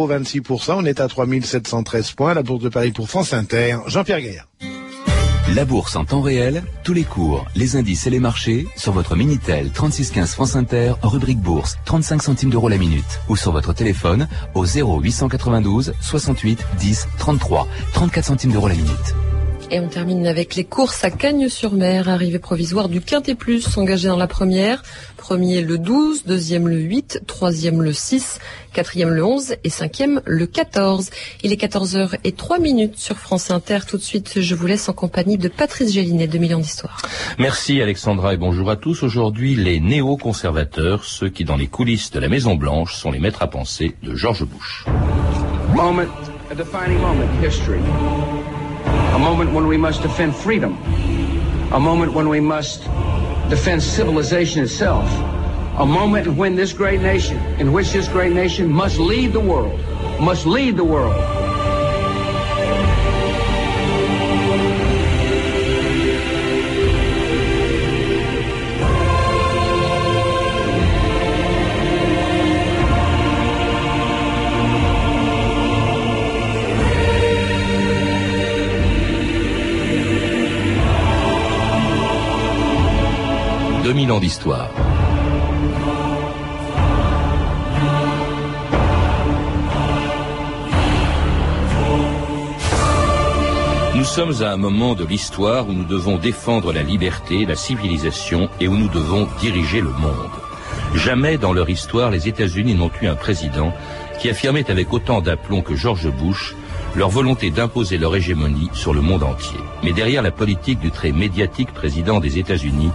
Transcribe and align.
Pro 0.00 0.08
26%, 0.08 0.76
on 0.78 0.84
est 0.86 0.98
à 0.98 1.08
3713 1.08 2.12
points. 2.12 2.32
La 2.32 2.42
bourse 2.42 2.62
de 2.62 2.70
Paris 2.70 2.90
pour 2.90 3.10
France 3.10 3.34
Inter. 3.34 3.76
Jean-Pierre 3.86 4.22
Gaillard. 4.22 4.48
La 5.54 5.66
bourse 5.66 5.94
en 5.94 6.06
temps 6.06 6.22
réel, 6.22 6.62
tous 6.84 6.94
les 6.94 7.04
cours, 7.04 7.44
les 7.54 7.76
indices 7.76 8.06
et 8.06 8.10
les 8.10 8.18
marchés 8.18 8.66
sur 8.76 8.92
votre 8.92 9.14
Minitel 9.14 9.68
3615 9.70 10.32
France 10.32 10.56
Inter, 10.56 10.94
rubrique 11.02 11.40
bourse, 11.40 11.76
35 11.84 12.22
centimes 12.22 12.48
d'euros 12.48 12.70
la 12.70 12.78
minute. 12.78 13.20
Ou 13.28 13.36
sur 13.36 13.52
votre 13.52 13.74
téléphone 13.74 14.26
au 14.54 14.64
0892 14.64 15.92
68 16.00 16.64
10 16.78 17.08
33, 17.18 17.68
34 17.92 18.24
centimes 18.24 18.52
d'euros 18.52 18.68
la 18.68 18.76
minute. 18.76 19.14
Et 19.72 19.78
on 19.78 19.86
termine 19.86 20.26
avec 20.26 20.56
les 20.56 20.64
courses 20.64 21.04
à 21.04 21.12
Cagnes-sur-Mer, 21.12 22.08
arrivée 22.08 22.40
provisoire 22.40 22.88
du 22.88 23.00
Quintet 23.00 23.36
Plus, 23.36 23.78
engagé 23.78 24.08
dans 24.08 24.16
la 24.16 24.26
première. 24.26 24.82
Premier 25.16 25.62
le 25.62 25.78
12, 25.78 26.24
deuxième 26.24 26.66
le 26.66 26.76
8, 26.76 27.22
troisième 27.28 27.80
le 27.80 27.92
6, 27.92 28.40
quatrième 28.72 29.10
le 29.10 29.24
11 29.24 29.54
et 29.62 29.70
cinquième 29.70 30.22
le 30.24 30.46
14. 30.46 31.10
Il 31.44 31.52
est 31.52 31.62
14h 31.62 32.16
et 32.24 32.32
3 32.32 32.58
minutes 32.58 32.98
sur 32.98 33.16
France 33.16 33.52
Inter. 33.52 33.78
Tout 33.86 33.96
de 33.96 34.02
suite, 34.02 34.40
je 34.40 34.54
vous 34.56 34.66
laisse 34.66 34.88
en 34.88 34.92
compagnie 34.92 35.38
de 35.38 35.46
Patrice 35.48 35.92
Gélinet 35.92 36.26
de 36.26 36.38
Millions 36.38 36.58
d'Histoires. 36.58 37.00
Merci 37.38 37.80
Alexandra 37.80 38.34
et 38.34 38.38
bonjour 38.38 38.70
à 38.70 38.76
tous. 38.76 39.04
Aujourd'hui, 39.04 39.54
les 39.54 39.78
néo-conservateurs, 39.78 41.04
ceux 41.04 41.28
qui 41.28 41.44
dans 41.44 41.56
les 41.56 41.68
coulisses 41.68 42.10
de 42.10 42.18
la 42.18 42.28
Maison 42.28 42.56
Blanche 42.56 42.96
sont 42.96 43.12
les 43.12 43.20
maîtres 43.20 43.42
à 43.42 43.46
penser 43.48 43.94
de 44.02 44.16
George 44.16 44.44
Bush. 44.44 44.84
Moment, 45.76 46.02
a 46.50 46.54
defining 46.56 46.98
moment, 46.98 47.28
history. 47.40 47.78
A 49.14 49.18
moment 49.18 49.52
when 49.52 49.66
we 49.66 49.76
must 49.76 50.02
defend 50.02 50.34
freedom. 50.34 50.76
A 51.72 51.80
moment 51.80 52.12
when 52.12 52.28
we 52.28 52.40
must 52.40 52.82
defend 53.48 53.82
civilization 53.82 54.62
itself. 54.62 55.08
A 55.78 55.86
moment 55.86 56.26
when 56.28 56.56
this 56.56 56.72
great 56.72 57.00
nation, 57.00 57.38
in 57.58 57.72
which 57.72 57.92
this 57.92 58.08
great 58.08 58.32
nation 58.32 58.70
must 58.70 58.98
lead 58.98 59.32
the 59.32 59.40
world, 59.40 59.78
must 60.20 60.46
lead 60.46 60.76
the 60.76 60.84
world. 60.84 61.39
D'histoire. 84.18 84.70
Nous 93.94 94.04
sommes 94.04 94.42
à 94.42 94.50
un 94.50 94.56
moment 94.56 94.94
de 94.94 95.04
l'histoire 95.04 95.68
où 95.68 95.72
nous 95.72 95.84
devons 95.84 96.16
défendre 96.16 96.72
la 96.72 96.82
liberté, 96.82 97.44
la 97.46 97.54
civilisation 97.54 98.48
et 98.58 98.66
où 98.66 98.76
nous 98.76 98.88
devons 98.88 99.28
diriger 99.40 99.80
le 99.80 99.90
monde. 99.90 100.30
Jamais 100.94 101.38
dans 101.38 101.52
leur 101.52 101.70
histoire 101.70 102.10
les 102.10 102.26
États-Unis 102.26 102.74
n'ont 102.74 102.90
eu 103.00 103.06
un 103.06 103.14
président 103.14 103.72
qui 104.18 104.28
affirmait 104.28 104.70
avec 104.70 104.92
autant 104.92 105.20
d'aplomb 105.20 105.62
que 105.62 105.76
George 105.76 106.10
Bush 106.10 106.56
leur 106.96 107.10
volonté 107.10 107.50
d'imposer 107.50 107.98
leur 107.98 108.16
hégémonie 108.16 108.70
sur 108.72 108.92
le 108.92 109.00
monde 109.00 109.22
entier. 109.22 109.60
Mais 109.84 109.92
derrière 109.92 110.22
la 110.22 110.32
politique 110.32 110.80
du 110.80 110.90
très 110.90 111.12
médiatique 111.12 111.72
président 111.72 112.18
des 112.18 112.38
États-Unis, 112.38 112.90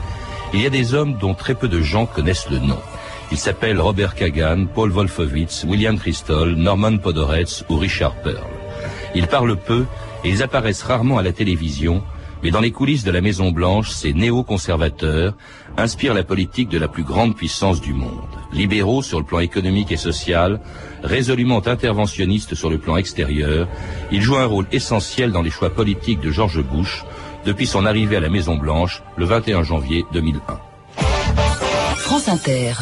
il 0.56 0.62
y 0.62 0.66
a 0.66 0.70
des 0.70 0.94
hommes 0.94 1.18
dont 1.18 1.34
très 1.34 1.54
peu 1.54 1.68
de 1.68 1.82
gens 1.82 2.06
connaissent 2.06 2.50
le 2.50 2.60
nom. 2.60 2.80
Ils 3.32 3.38
s'appellent 3.38 3.82
Robert 3.82 4.16
Kagan, 4.16 4.68
Paul 4.74 4.90
Wolfowitz, 4.90 5.66
William 5.68 6.00
Kristol, 6.00 6.56
Norman 6.56 6.98
Podhoretz 6.98 7.66
ou 7.70 7.78
Richard 7.78 8.16
Pearl. 8.22 8.48
Ils 9.16 9.28
parlent 9.28 9.58
peu 9.58 9.86
et 10.24 10.30
ils 10.30 10.44
apparaissent 10.44 10.84
rarement 10.84 11.18
à 11.18 11.24
la 11.24 11.34
télévision, 11.34 12.04
mais 12.42 12.52
dans 12.52 12.62
les 12.62 12.72
coulisses 12.72 13.04
de 13.04 13.12
la 13.12 13.22
Maison 13.22 13.52
Blanche, 13.52 13.90
ces 13.90 14.14
néo-conservateurs 14.14 15.34
inspirent 15.78 16.14
la 16.14 16.24
politique 16.24 16.70
de 16.70 16.78
la 16.78 16.88
plus 16.88 17.04
grande 17.04 17.36
puissance 17.36 17.82
du 17.82 17.94
monde. 17.94 18.22
Libéraux 18.54 19.02
sur 19.02 19.20
le 19.20 19.26
plan 19.26 19.40
économique 19.40 19.92
et 19.92 19.98
social, 19.98 20.62
résolument 21.04 21.68
interventionnistes 21.68 22.56
sur 22.56 22.70
le 22.70 22.78
plan 22.78 22.96
extérieur, 22.96 23.68
ils 24.12 24.22
jouent 24.22 24.38
un 24.38 24.46
rôle 24.46 24.68
essentiel 24.72 25.32
dans 25.32 25.42
les 25.42 25.50
choix 25.50 25.70
politiques 25.70 26.22
de 26.22 26.32
George 26.32 26.62
Bush, 26.64 27.04
depuis 27.46 27.68
son 27.68 27.86
arrivée 27.86 28.18
à 28.18 28.20
la 28.20 28.30
Maison 28.30 28.56
Blanche 28.58 29.04
le 29.18 29.26
21 29.26 29.64
janvier 29.64 30.04
2001. 30.12 30.60
France 31.98 32.28
Inter. 32.28 32.74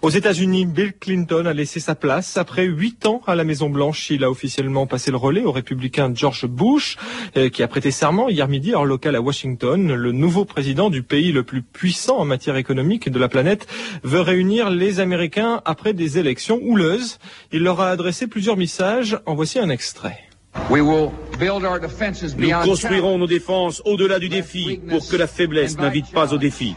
Aux 0.00 0.10
États-Unis, 0.10 0.64
Bill 0.64 0.92
Clinton 0.92 1.44
a 1.46 1.52
laissé 1.52 1.80
sa 1.80 1.96
place. 1.96 2.36
Après 2.36 2.64
huit 2.64 3.04
ans 3.04 3.20
à 3.26 3.34
la 3.34 3.42
Maison-Blanche, 3.42 4.10
il 4.10 4.22
a 4.22 4.30
officiellement 4.30 4.86
passé 4.86 5.10
le 5.10 5.16
relais 5.16 5.42
au 5.42 5.50
républicain 5.50 6.12
George 6.14 6.46
Bush, 6.46 6.96
euh, 7.36 7.48
qui 7.48 7.64
a 7.64 7.68
prêté 7.68 7.90
serment 7.90 8.28
hier 8.28 8.46
midi, 8.46 8.74
heure 8.74 8.84
locale 8.84 9.16
à 9.16 9.20
Washington. 9.20 9.92
Le 9.92 10.12
nouveau 10.12 10.44
président 10.44 10.88
du 10.88 11.02
pays 11.02 11.32
le 11.32 11.42
plus 11.42 11.62
puissant 11.62 12.18
en 12.18 12.24
matière 12.24 12.56
économique 12.56 13.10
de 13.10 13.18
la 13.18 13.28
planète 13.28 13.66
veut 14.04 14.20
réunir 14.20 14.70
les 14.70 15.00
Américains 15.00 15.62
après 15.64 15.94
des 15.94 16.18
élections 16.18 16.60
houleuses. 16.62 17.18
Il 17.50 17.64
leur 17.64 17.80
a 17.80 17.90
adressé 17.90 18.28
plusieurs 18.28 18.56
messages. 18.56 19.18
En 19.26 19.34
voici 19.34 19.58
un 19.58 19.68
extrait. 19.68 20.27
Nous 20.70 22.50
construirons 22.64 23.18
nos 23.18 23.26
défenses 23.26 23.82
au-delà 23.84 24.18
du 24.18 24.28
défi 24.28 24.80
pour 24.88 25.06
que 25.08 25.16
la 25.16 25.26
faiblesse 25.26 25.78
n'invite 25.78 26.10
pas 26.12 26.32
au 26.34 26.38
défi. 26.38 26.74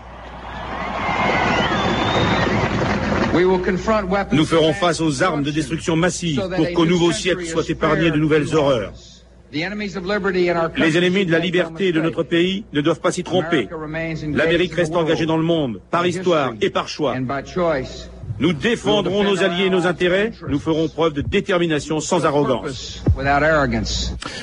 Nous 4.31 4.45
ferons 4.45 4.73
face 4.73 4.99
aux 5.01 5.23
armes 5.23 5.43
de 5.43 5.51
destruction 5.51 5.95
massive 5.95 6.41
pour 6.55 6.71
qu'au 6.73 6.85
nouveau 6.85 7.11
siècle 7.11 7.45
soient 7.45 7.67
épargnées 7.67 8.11
de 8.11 8.17
nouvelles 8.17 8.53
horreurs. 8.55 8.93
Les 9.53 9.63
ennemis 10.97 11.25
de 11.25 11.31
la 11.31 11.39
liberté 11.39 11.91
de 11.91 12.01
notre 12.01 12.23
pays 12.23 12.63
ne 12.71 12.81
doivent 12.81 13.01
pas 13.01 13.11
s'y 13.11 13.23
tromper. 13.23 13.67
L'Amérique 14.33 14.73
reste 14.73 14.95
engagée 14.95 15.25
dans 15.25 15.37
le 15.37 15.43
monde, 15.43 15.81
par 15.91 16.05
histoire 16.07 16.53
et 16.61 16.69
par 16.69 16.87
choix. 16.87 17.15
Nous 18.41 18.53
défendrons 18.53 19.23
nos 19.23 19.43
alliés 19.43 19.65
et 19.65 19.69
nos 19.69 19.85
intérêts. 19.85 20.31
Nous 20.49 20.57
ferons 20.57 20.89
preuve 20.89 21.13
de 21.13 21.21
détermination 21.21 21.99
sans 21.99 22.25
arrogance. 22.25 23.03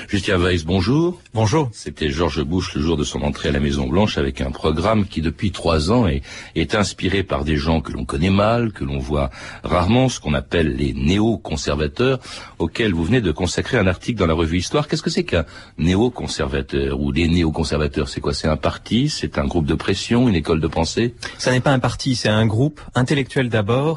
Justin 0.07 0.39
Weiss, 0.39 0.65
bonjour. 0.65 1.21
Bonjour. 1.35 1.69
C'était 1.73 2.09
George 2.09 2.45
Bush 2.45 2.77
le 2.77 2.81
jour 2.81 2.97
de 2.97 3.03
son 3.03 3.23
entrée 3.23 3.49
à 3.49 3.53
la 3.53 3.59
Maison 3.59 3.89
Blanche 3.89 4.17
avec 4.17 4.41
un 4.41 4.53
programme 4.53 5.05
qui 5.05 5.21
depuis 5.21 5.51
trois 5.51 5.91
ans 5.91 6.07
est, 6.07 6.23
est 6.55 6.77
inspiré 6.77 7.25
par 7.25 7.43
des 7.45 7.57
gens 7.57 7.81
que 7.81 7.91
l'on 7.91 8.05
connaît 8.05 8.31
mal, 8.31 8.71
que 8.71 8.85
l'on 8.85 8.99
voit 8.99 9.31
rarement, 9.65 10.09
ce 10.09 10.21
qu'on 10.21 10.35
appelle 10.35 10.77
les 10.77 10.93
néo-conservateurs, 10.93 12.21
auxquels 12.61 12.95
vous 12.95 13.03
venez 13.03 13.21
de 13.21 13.33
consacrer 13.33 13.79
un 13.79 13.89
article 13.89 14.21
dans 14.21 14.27
la 14.27 14.35
revue 14.35 14.59
Histoire. 14.59 14.87
Qu'est-ce 14.87 15.03
que 15.03 15.11
c'est 15.11 15.25
qu'un 15.25 15.45
néo-conservateur 15.77 17.01
ou 17.01 17.11
des 17.11 17.27
néo-conservateurs? 17.27 18.09
C'est 18.09 18.21
quoi? 18.21 18.33
C'est 18.33 18.47
un 18.47 18.57
parti? 18.57 19.09
C'est 19.09 19.39
un 19.39 19.47
groupe 19.49 19.67
de 19.67 19.75
pression? 19.75 20.29
Une 20.29 20.37
école 20.37 20.61
de 20.61 20.69
pensée? 20.69 21.17
Ça 21.37 21.51
n'est 21.51 21.59
pas 21.59 21.73
un 21.73 21.81
parti, 21.81 22.15
c'est 22.15 22.29
un 22.29 22.47
groupe 22.47 22.81
intellectuel 22.95 23.49
d'abord 23.49 23.88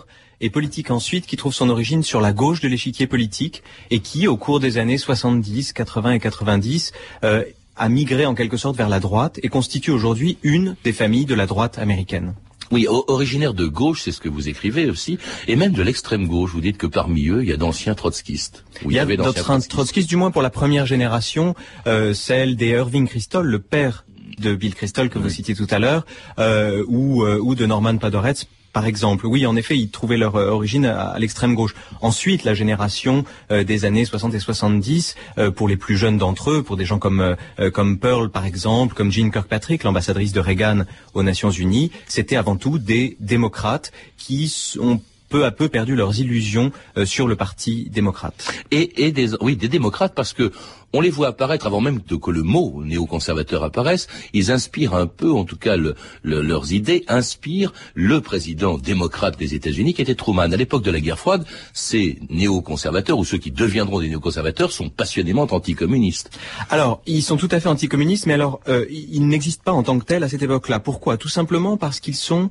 et 0.41 0.49
politique 0.49 0.91
ensuite, 0.91 1.27
qui 1.27 1.37
trouve 1.37 1.53
son 1.53 1.69
origine 1.69 2.03
sur 2.03 2.19
la 2.19 2.33
gauche 2.33 2.61
de 2.61 2.67
l'échiquier 2.67 3.07
politique 3.07 3.63
et 3.91 3.99
qui, 3.99 4.27
au 4.27 4.37
cours 4.37 4.59
des 4.59 4.77
années 4.77 4.97
70, 4.97 5.73
80 5.73 6.11
et 6.13 6.19
90, 6.19 6.91
euh, 7.23 7.43
a 7.77 7.89
migré 7.89 8.25
en 8.25 8.35
quelque 8.35 8.57
sorte 8.57 8.75
vers 8.75 8.89
la 8.89 8.99
droite 8.99 9.39
et 9.43 9.49
constitue 9.49 9.91
aujourd'hui 9.91 10.37
une 10.43 10.75
des 10.83 10.93
familles 10.93 11.25
de 11.25 11.35
la 11.35 11.45
droite 11.45 11.77
américaine. 11.77 12.33
Oui, 12.71 12.87
originaire 12.87 13.53
de 13.53 13.67
gauche, 13.67 14.03
c'est 14.03 14.13
ce 14.13 14.21
que 14.21 14.29
vous 14.29 14.47
écrivez 14.47 14.89
aussi, 14.89 15.19
et 15.47 15.57
même 15.57 15.73
de 15.73 15.83
l'extrême 15.83 16.25
gauche. 16.25 16.51
Vous 16.51 16.61
dites 16.61 16.77
que 16.77 16.87
parmi 16.87 17.27
eux, 17.27 17.43
il 17.43 17.49
y 17.49 17.51
a 17.51 17.57
d'anciens 17.57 17.95
trotskistes. 17.95 18.63
il 18.85 18.93
y, 18.93 18.99
a 18.99 19.05
d'anciens 19.05 19.59
trotskistes. 19.59 20.07
du 20.07 20.15
moins 20.15 20.31
pour 20.31 20.41
la 20.41 20.49
première 20.49 20.85
génération, 20.85 21.53
euh, 21.85 22.13
celle 22.13 22.55
des 22.55 22.69
Irving 22.69 23.07
Kristol, 23.07 23.45
le 23.45 23.59
père 23.59 24.05
de 24.39 24.55
Bill 24.55 24.73
Kristol 24.73 25.09
que 25.09 25.19
vous 25.19 25.29
citiez 25.29 25.53
tout 25.53 25.67
à 25.69 25.79
l'heure, 25.79 26.05
euh, 26.39 26.85
ou, 26.87 27.23
euh, 27.23 27.37
ou 27.41 27.55
de 27.55 27.65
Norman 27.65 27.97
Padoretz, 27.97 28.47
par 28.73 28.85
exemple. 28.85 29.25
Oui, 29.25 29.45
en 29.45 29.55
effet, 29.55 29.77
ils 29.77 29.89
trouvaient 29.89 30.17
leur 30.17 30.35
euh, 30.35 30.49
origine 30.49 30.85
à, 30.85 31.17
l'extrême 31.19 31.55
gauche. 31.55 31.75
Ensuite, 32.01 32.43
la 32.43 32.53
génération 32.53 33.25
euh, 33.51 33.63
des 33.63 33.85
années 33.85 34.05
60 34.05 34.33
et 34.33 34.39
70, 34.39 35.15
euh, 35.37 35.51
pour 35.51 35.67
les 35.67 35.77
plus 35.77 35.97
jeunes 35.97 36.17
d'entre 36.17 36.51
eux, 36.51 36.63
pour 36.63 36.77
des 36.77 36.85
gens 36.85 36.99
comme 36.99 37.35
comme 37.73 37.99
Pearl 37.99 38.29
par 38.29 38.45
exemple, 38.45 38.95
comme 38.95 39.11
Jean 39.11 39.29
Kirkpatrick, 39.29 39.83
l'ambassadrice 39.83 40.31
de 40.31 40.39
Reagan 40.39 40.83
aux 41.13 41.23
Nations 41.23 41.51
Unies, 41.51 41.91
c'était 42.07 42.35
avant 42.35 42.55
tout 42.55 42.79
des 42.79 43.17
démocrates 43.19 43.91
qui 44.17 44.51
ont 44.79 44.99
peu 45.31 45.45
à 45.45 45.51
peu 45.51 45.67
perdu 45.69 45.95
leurs 45.95 46.19
illusions 46.19 46.71
sur 47.05 47.27
le 47.27 47.35
parti 47.35 47.89
démocrate. 47.89 48.37
Et, 48.69 49.05
et 49.05 49.11
des, 49.11 49.27
oui, 49.41 49.55
des 49.55 49.69
démocrates 49.77 50.13
parce 50.13 50.33
que 50.33 50.51
on 50.93 50.99
les 50.99 51.09
voit 51.09 51.29
apparaître 51.29 51.67
avant 51.67 51.79
même 51.79 52.01
que 52.01 52.31
le 52.31 52.43
mot 52.43 52.81
néoconservateur 52.83 53.63
apparaisse. 53.63 54.07
Ils 54.33 54.51
inspirent 54.51 54.93
un 54.93 55.07
peu, 55.07 55.31
en 55.31 55.45
tout 55.45 55.55
cas, 55.55 55.77
leurs 56.23 56.73
idées 56.73 57.05
inspirent 57.07 57.71
le 57.93 58.19
président 58.19 58.77
démocrate 58.77 59.39
des 59.39 59.55
États-Unis, 59.55 59.93
qui 59.93 60.01
était 60.01 60.15
Truman. 60.15 60.51
À 60.51 60.57
l'époque 60.57 60.83
de 60.83 60.91
la 60.91 60.99
guerre 60.99 61.19
froide, 61.19 61.45
ces 61.73 62.19
néoconservateurs 62.29 63.17
ou 63.17 63.23
ceux 63.23 63.37
qui 63.37 63.51
deviendront 63.51 64.01
des 64.01 64.09
néoconservateurs 64.09 64.71
sont 64.71 64.89
passionnément 64.89 65.47
anticommunistes. 65.49 66.29
Alors, 66.69 67.01
ils 67.05 67.23
sont 67.23 67.37
tout 67.37 67.49
à 67.51 67.59
fait 67.59 67.69
anticommunistes, 67.69 68.25
mais 68.25 68.33
alors, 68.33 68.59
euh, 68.67 68.85
ils 68.89 69.25
n'existent 69.25 69.63
pas 69.63 69.71
en 69.71 69.83
tant 69.83 69.97
que 69.97 70.05
tels 70.05 70.23
à 70.23 70.29
cette 70.29 70.43
époque-là. 70.43 70.79
Pourquoi? 70.79 71.15
Tout 71.15 71.29
simplement 71.29 71.77
parce 71.77 72.01
qu'ils 72.01 72.15
sont 72.15 72.49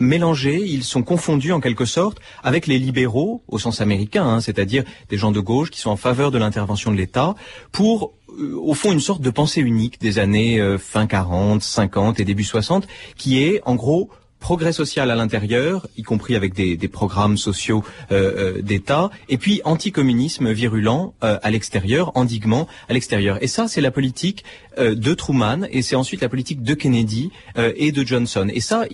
mélangés, 0.00 0.60
ils 0.64 0.84
sont 0.84 1.02
confondus 1.02 1.52
en 1.52 1.60
quelque 1.60 1.84
sorte 1.84 2.18
avec 2.42 2.66
les 2.66 2.78
libéraux 2.78 3.42
au 3.48 3.58
sens 3.58 3.80
américain, 3.80 4.24
hein, 4.24 4.40
c'est-à-dire 4.40 4.84
des 5.08 5.16
gens 5.16 5.30
de 5.30 5.40
gauche 5.40 5.70
qui 5.70 5.80
sont 5.80 5.90
en 5.90 5.96
faveur 5.96 6.30
de 6.30 6.38
l'intervention 6.38 6.90
de 6.90 6.96
l'État 6.96 7.34
pour 7.70 8.12
euh, 8.38 8.56
au 8.56 8.74
fond 8.74 8.92
une 8.92 9.00
sorte 9.00 9.20
de 9.20 9.30
pensée 9.30 9.60
unique 9.60 10.00
des 10.00 10.18
années 10.18 10.60
euh, 10.60 10.78
fin 10.78 11.06
40, 11.06 11.62
50 11.62 12.18
et 12.18 12.24
début 12.24 12.44
60 12.44 12.88
qui 13.16 13.42
est 13.42 13.60
en 13.64 13.74
gros 13.74 14.10
progrès 14.40 14.72
social 14.72 15.10
à 15.10 15.14
l'intérieur, 15.14 15.86
y 15.96 16.02
compris 16.02 16.34
avec 16.34 16.54
des, 16.54 16.76
programmes 16.88 17.36
sociaux 17.36 17.84
euh, 18.10 18.56
euh, 18.56 18.62
d'État, 18.62 19.10
et 19.28 19.36
puis 19.36 19.60
anticommunisme 19.64 20.50
virulent 20.50 21.14
euh, 21.22 21.38
à 21.42 21.50
l'extérieur, 21.50 22.10
endiguement 22.16 22.66
à 22.88 22.94
l'extérieur. 22.94 23.38
Et 23.42 23.46
ça, 23.46 23.68
c'est 23.68 23.82
la 23.82 23.92
politique 23.92 24.44
de 24.78 25.14
Truman, 25.14 25.66
et 25.70 25.82
c'est 25.82 25.94
ensuite 25.94 26.22
la 26.22 26.28
politique 26.30 26.62
de 26.62 26.74
Kennedy 26.74 27.30
et 27.56 27.92
de 27.92 28.06
Johnson. 28.06 28.48
Et 28.52 28.60
ça, 28.60 28.86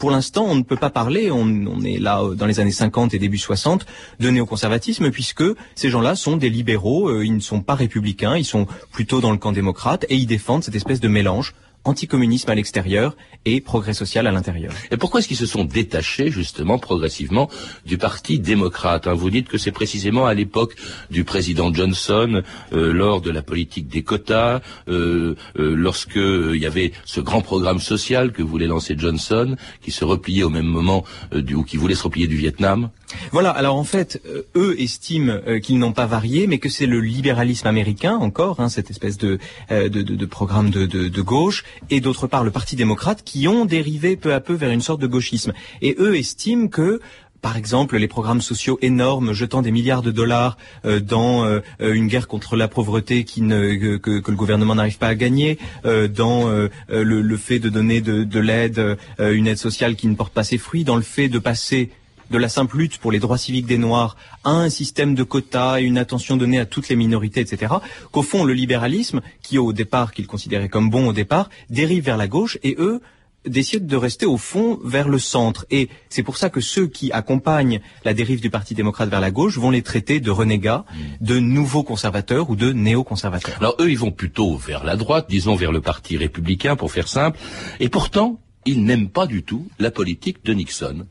pour 0.00 0.10
l'instant, 0.10 0.46
on 0.48 0.56
ne 0.56 0.62
peut 0.62 0.76
pas 0.76 0.90
parler, 0.90 1.30
on, 1.30 1.80
est 1.82 1.98
là 1.98 2.22
dans 2.34 2.46
les 2.46 2.58
années 2.58 2.72
50 2.72 3.14
et 3.14 3.18
début 3.18 3.38
60, 3.38 3.86
de 4.18 4.30
néoconservatisme, 4.30 5.10
puisque 5.10 5.44
ces 5.74 5.90
gens-là 5.90 6.16
sont 6.16 6.38
des 6.38 6.48
libéraux, 6.48 7.22
ils 7.22 7.34
ne 7.34 7.40
sont 7.40 7.60
pas 7.60 7.74
républicains, 7.74 8.36
ils 8.36 8.46
sont 8.46 8.66
plutôt 8.90 9.20
dans 9.20 9.30
le 9.30 9.36
camp 9.36 9.52
démocrate, 9.52 10.06
et 10.08 10.16
ils 10.16 10.26
défendent 10.26 10.64
cette 10.64 10.74
espèce 10.74 11.00
de 11.00 11.08
mélange 11.08 11.54
anticommunisme 11.84 12.50
à 12.50 12.54
l'extérieur 12.54 13.16
et 13.46 13.60
progrès 13.60 13.94
social 13.94 14.26
à 14.26 14.32
l'intérieur. 14.32 14.72
Et 14.90 14.96
pourquoi 14.96 15.20
est-ce 15.20 15.28
qu'ils 15.28 15.36
se 15.36 15.46
sont 15.46 15.64
détachés 15.64 16.30
justement 16.30 16.78
progressivement 16.78 17.48
du 17.86 17.96
Parti 17.96 18.38
démocrate 18.38 19.06
hein? 19.06 19.14
Vous 19.14 19.30
dites 19.30 19.48
que 19.48 19.56
c'est 19.56 19.72
précisément 19.72 20.26
à 20.26 20.34
l'époque 20.34 20.74
du 21.10 21.24
président 21.24 21.72
Johnson, 21.72 22.42
euh, 22.72 22.92
lors 22.92 23.20
de 23.20 23.30
la 23.30 23.42
politique 23.42 23.88
des 23.88 24.02
quotas, 24.02 24.60
euh, 24.88 25.34
euh, 25.58 25.74
lorsque 25.74 26.16
il 26.16 26.56
y 26.56 26.66
avait 26.66 26.92
ce 27.06 27.20
grand 27.20 27.40
programme 27.40 27.80
social 27.80 28.32
que 28.32 28.42
voulait 28.42 28.66
lancer 28.66 28.94
Johnson, 28.98 29.56
qui 29.80 29.90
se 29.90 30.04
repliait 30.04 30.42
au 30.42 30.50
même 30.50 30.66
moment 30.66 31.04
du, 31.34 31.54
ou 31.54 31.64
qui 31.64 31.78
voulait 31.78 31.94
se 31.94 32.02
replier 32.02 32.26
du 32.26 32.36
Vietnam. 32.36 32.90
Voilà. 33.32 33.50
Alors 33.50 33.76
en 33.76 33.84
fait, 33.84 34.22
eux 34.54 34.76
estiment 34.78 35.38
qu'ils 35.62 35.78
n'ont 35.78 35.92
pas 35.92 36.06
varié, 36.06 36.46
mais 36.46 36.58
que 36.58 36.68
c'est 36.68 36.86
le 36.86 37.00
libéralisme 37.00 37.66
américain 37.66 38.16
encore, 38.16 38.60
hein, 38.60 38.68
cette 38.68 38.90
espèce 38.90 39.18
de, 39.18 39.38
de, 39.70 39.88
de, 39.88 40.02
de 40.02 40.26
programme 40.26 40.70
de, 40.70 40.86
de 40.86 41.22
gauche 41.22 41.64
et 41.90 42.00
d'autre 42.00 42.26
part 42.26 42.44
le 42.44 42.50
Parti 42.50 42.76
démocrate 42.76 43.22
qui 43.24 43.48
ont 43.48 43.64
dérivé 43.64 44.16
peu 44.16 44.34
à 44.34 44.40
peu 44.40 44.54
vers 44.54 44.70
une 44.70 44.80
sorte 44.80 45.00
de 45.00 45.06
gauchisme. 45.06 45.52
Et 45.82 45.96
eux 45.98 46.16
estiment 46.16 46.68
que 46.68 47.00
par 47.40 47.56
exemple, 47.56 47.96
les 47.96 48.08
programmes 48.08 48.42
sociaux 48.42 48.78
énormes 48.82 49.32
jetant 49.32 49.62
des 49.62 49.70
milliards 49.70 50.02
de 50.02 50.10
dollars 50.10 50.58
euh, 50.84 51.00
dans 51.00 51.44
euh, 51.44 51.60
une 51.80 52.06
guerre 52.06 52.28
contre 52.28 52.56
la 52.56 52.68
pauvreté 52.68 53.24
qui 53.24 53.40
ne, 53.40 53.96
que, 53.96 54.30
le 54.30 54.36
gouvernement 54.36 54.74
n'arrive 54.74 54.98
pas 54.98 55.08
à 55.08 55.14
gagner, 55.14 55.58
euh, 55.86 56.06
dans 56.06 56.48
le, 56.88 57.36
fait 57.36 57.58
de 57.58 57.68
donner 57.68 58.00
de, 58.00 58.24
de 58.24 58.40
l'aide, 58.40 58.98
une 59.18 59.46
aide 59.46 59.56
sociale 59.56 59.96
qui 59.96 60.06
ne 60.08 60.14
porte 60.14 60.32
pas 60.32 60.44
ses 60.44 60.58
fruits, 60.58 60.84
dans 60.84 60.96
le 60.96 61.02
fait 61.02 61.28
de 61.28 61.38
passer 61.38 61.90
de 62.30 62.38
la 62.38 62.48
simple 62.48 62.78
lutte 62.78 62.98
pour 62.98 63.12
les 63.12 63.18
droits 63.18 63.38
civiques 63.38 63.66
des 63.66 63.78
Noirs 63.78 64.16
à 64.44 64.50
un 64.50 64.70
système 64.70 65.14
de 65.14 65.22
quotas 65.22 65.80
et 65.80 65.84
une 65.84 65.98
attention 65.98 66.36
donnée 66.36 66.60
à 66.60 66.66
toutes 66.66 66.88
les 66.88 66.96
minorités, 66.96 67.40
etc., 67.40 67.74
qu'au 68.12 68.22
fond, 68.22 68.44
le 68.44 68.54
libéralisme, 68.54 69.20
qui 69.42 69.58
au 69.58 69.72
départ, 69.72 70.12
qu'ils 70.12 70.26
considéraient 70.26 70.68
comme 70.68 70.90
bon 70.90 71.08
au 71.08 71.12
départ, 71.12 71.50
dérive 71.68 72.04
vers 72.04 72.16
la 72.16 72.28
gauche 72.28 72.58
et 72.62 72.76
eux, 72.78 73.00
décident 73.46 73.86
de 73.86 73.96
rester 73.96 74.26
au 74.26 74.36
fond 74.36 74.78
vers 74.84 75.08
le 75.08 75.18
centre. 75.18 75.66
Et 75.70 75.88
c'est 76.08 76.22
pour 76.22 76.36
ça 76.36 76.50
que 76.50 76.60
ceux 76.60 76.86
qui 76.86 77.10
accompagnent 77.12 77.80
la 78.04 78.14
dérive 78.14 78.40
du 78.40 78.50
Parti 78.50 78.74
démocrate 78.74 79.08
vers 79.08 79.20
la 79.20 79.30
gauche 79.30 79.58
vont 79.58 79.70
les 79.70 79.82
traiter 79.82 80.20
de 80.20 80.30
renégats, 80.30 80.84
mmh. 80.90 81.24
de 81.24 81.38
nouveaux 81.38 81.82
conservateurs 81.82 82.50
ou 82.50 82.56
de 82.56 82.72
néo-conservateurs. 82.72 83.56
Alors 83.58 83.76
eux, 83.80 83.90
ils 83.90 83.98
vont 83.98 84.10
plutôt 84.10 84.56
vers 84.56 84.84
la 84.84 84.96
droite, 84.96 85.26
disons 85.28 85.54
vers 85.54 85.72
le 85.72 85.80
Parti 85.80 86.16
républicain, 86.16 86.76
pour 86.76 86.92
faire 86.92 87.08
simple. 87.08 87.38
Et 87.80 87.88
pourtant, 87.88 88.40
ils 88.66 88.84
n'aiment 88.84 89.08
pas 89.08 89.26
du 89.26 89.42
tout 89.42 89.68
la 89.78 89.90
politique 89.90 90.44
de 90.44 90.52
Nixon. 90.52 91.06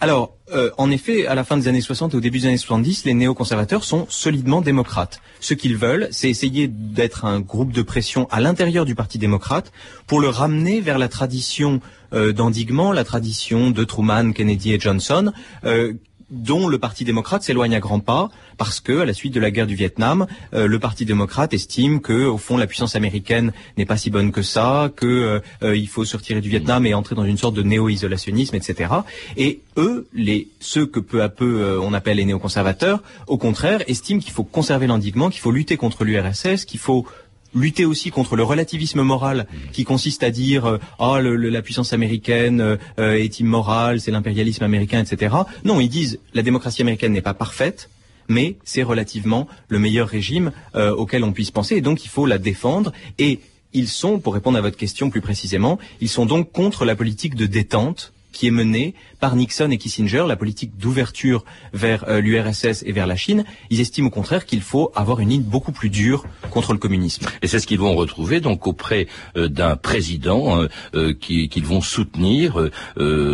Alors, 0.00 0.34
euh, 0.52 0.70
en 0.78 0.90
effet, 0.90 1.26
à 1.26 1.34
la 1.34 1.44
fin 1.44 1.56
des 1.56 1.68
années 1.68 1.80
60 1.80 2.14
et 2.14 2.16
au 2.16 2.20
début 2.20 2.40
des 2.40 2.46
années 2.46 2.56
70, 2.56 3.04
les 3.04 3.14
néoconservateurs 3.14 3.84
sont 3.84 4.06
solidement 4.08 4.60
démocrates. 4.60 5.20
Ce 5.40 5.54
qu'ils 5.54 5.76
veulent, 5.76 6.08
c'est 6.10 6.28
essayer 6.28 6.68
d'être 6.68 7.24
un 7.24 7.40
groupe 7.40 7.72
de 7.72 7.82
pression 7.82 8.26
à 8.30 8.40
l'intérieur 8.40 8.84
du 8.84 8.94
Parti 8.94 9.18
démocrate 9.18 9.72
pour 10.06 10.20
le 10.20 10.28
ramener 10.28 10.80
vers 10.80 10.98
la 10.98 11.08
tradition 11.08 11.80
euh, 12.12 12.32
d'endiguement, 12.32 12.92
la 12.92 13.04
tradition 13.04 13.70
de 13.70 13.84
Truman, 13.84 14.32
Kennedy 14.32 14.72
et 14.72 14.80
Johnson, 14.80 15.32
euh, 15.64 15.94
dont 16.30 16.68
le 16.68 16.78
Parti 16.78 17.04
démocrate 17.04 17.42
s'éloigne 17.42 17.74
à 17.74 17.80
grands 17.80 18.00
pas 18.00 18.30
parce 18.56 18.80
que, 18.80 19.00
à 19.00 19.04
la 19.04 19.14
suite 19.14 19.34
de 19.34 19.40
la 19.40 19.50
guerre 19.50 19.66
du 19.66 19.74
Vietnam, 19.74 20.26
euh, 20.54 20.66
le 20.66 20.78
Parti 20.78 21.04
démocrate 21.04 21.54
estime 21.54 22.00
que, 22.00 22.26
au 22.26 22.38
fond, 22.38 22.56
la 22.56 22.66
puissance 22.66 22.96
américaine 22.96 23.52
n'est 23.76 23.86
pas 23.86 23.96
si 23.96 24.10
bonne 24.10 24.32
que 24.32 24.42
ça, 24.42 24.90
que 24.94 25.06
euh, 25.06 25.40
euh, 25.62 25.76
il 25.76 25.88
faut 25.88 26.04
se 26.04 26.16
retirer 26.16 26.40
du 26.40 26.48
Vietnam 26.48 26.86
et 26.86 26.94
entrer 26.94 27.14
dans 27.14 27.24
une 27.24 27.38
sorte 27.38 27.54
de 27.54 27.62
néo-isolationnisme, 27.62 28.56
etc. 28.56 28.92
Et 29.36 29.60
eux, 29.76 30.08
les 30.12 30.48
ceux 30.60 30.86
que 30.86 31.00
peu 31.00 31.22
à 31.22 31.28
peu 31.28 31.78
on 31.80 31.92
appelle 31.94 32.18
les 32.18 32.24
néoconservateurs, 32.24 33.02
au 33.26 33.38
contraire, 33.38 33.82
estiment 33.86 34.20
qu'il 34.20 34.32
faut 34.32 34.44
conserver 34.44 34.86
l'endiguement, 34.86 35.30
qu'il 35.30 35.40
faut 35.40 35.52
lutter 35.52 35.76
contre 35.76 36.04
l'URSS, 36.04 36.64
qu'il 36.64 36.80
faut 36.80 37.06
lutter 37.54 37.84
aussi 37.84 38.10
contre 38.10 38.36
le 38.36 38.42
relativisme 38.42 39.02
moral 39.02 39.46
qui 39.72 39.84
consiste 39.84 40.22
à 40.22 40.30
dire 40.30 40.78
ah 40.98 41.20
la 41.20 41.62
puissance 41.62 41.92
américaine 41.92 42.60
euh, 42.60 42.76
euh, 42.98 43.14
est 43.14 43.40
immorale, 43.40 44.00
c'est 44.00 44.10
l'impérialisme 44.10 44.64
américain, 44.64 45.02
etc. 45.02 45.34
Non, 45.64 45.80
ils 45.80 45.88
disent 45.88 46.18
la 46.34 46.42
démocratie 46.42 46.82
américaine 46.82 47.12
n'est 47.12 47.22
pas 47.22 47.34
parfaite, 47.34 47.90
mais 48.28 48.56
c'est 48.64 48.82
relativement 48.82 49.48
le 49.68 49.78
meilleur 49.78 50.08
régime 50.08 50.52
auquel 50.74 51.24
on 51.24 51.32
puisse 51.32 51.50
penser, 51.50 51.76
et 51.76 51.80
donc 51.80 52.04
il 52.04 52.08
faut 52.08 52.26
la 52.26 52.38
défendre. 52.38 52.92
Et 53.18 53.40
ils 53.72 53.88
sont, 53.88 54.20
pour 54.20 54.34
répondre 54.34 54.58
à 54.58 54.60
votre 54.60 54.76
question 54.76 55.10
plus 55.10 55.20
précisément, 55.20 55.78
ils 56.00 56.08
sont 56.08 56.26
donc 56.26 56.52
contre 56.52 56.84
la 56.84 56.94
politique 56.94 57.34
de 57.34 57.46
détente 57.46 58.12
qui 58.32 58.46
est 58.46 58.50
menée 58.50 58.94
par 59.18 59.36
Nixon 59.36 59.70
et 59.70 59.78
Kissinger, 59.78 60.24
la 60.26 60.36
politique 60.36 60.76
d'ouverture 60.76 61.44
vers 61.72 62.08
euh, 62.08 62.20
l'URSS 62.20 62.82
et 62.84 62.92
vers 62.92 63.06
la 63.06 63.16
Chine, 63.16 63.44
ils 63.68 63.80
estiment 63.80 64.08
au 64.08 64.10
contraire 64.10 64.46
qu'il 64.46 64.62
faut 64.62 64.90
avoir 64.94 65.20
une 65.20 65.28
ligne 65.28 65.42
beaucoup 65.42 65.72
plus 65.72 65.90
dure 65.90 66.24
contre 66.50 66.72
le 66.72 66.78
communisme. 66.78 67.26
Et 67.42 67.46
c'est 67.46 67.58
ce 67.58 67.66
qu'ils 67.66 67.78
vont 67.78 67.94
retrouver 67.94 68.40
donc 68.40 68.66
auprès 68.66 69.06
euh, 69.36 69.48
d'un 69.48 69.76
président 69.76 70.66
euh, 70.94 71.12
qu'ils 71.12 71.64
vont 71.64 71.80
soutenir. 71.80 72.70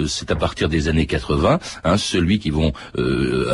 c'est 0.08 0.31
à 0.31 0.37
partir 0.37 0.69
des 0.69 0.88
années 0.88 1.06
80, 1.06 1.58
hein, 1.84 1.96
celui 1.96 2.38
qui 2.38 2.50
vont 2.50 2.72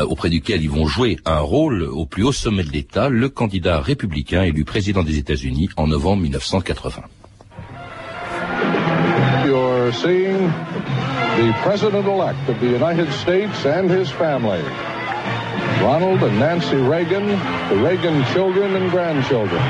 auprès 0.08 0.30
duquel 0.30 0.62
ils 0.62 0.70
vont 0.70 0.86
jouer 0.86 1.18
un 1.24 1.38
rôle 1.38 1.82
au 1.82 2.06
plus 2.06 2.24
haut 2.24 2.32
sommet 2.32 2.64
de 2.64 2.70
l'État, 2.70 3.08
le 3.08 3.28
candidat 3.28 3.80
républicain 3.80 4.42
élu 4.42 4.64
président 4.64 5.02
des 5.02 5.18
États-Unis 5.18 5.68
en 5.76 5.86
novembre 5.86 6.22
1980. 6.22 7.02
The 11.36 11.52
President-elect 11.62 12.48
of 12.48 12.60
the 12.60 12.66
United 12.66 13.10
States 13.12 13.64
and 13.64 13.90
his 13.90 14.10
family. 14.10 14.62
Ronald 15.80 16.22
and 16.22 16.38
Nancy 16.38 16.76
Reagan, 16.76 17.26
the 17.70 17.82
Reagan 17.82 18.22
children 18.32 18.76
and 18.76 18.90
grandchildren. 18.90 19.62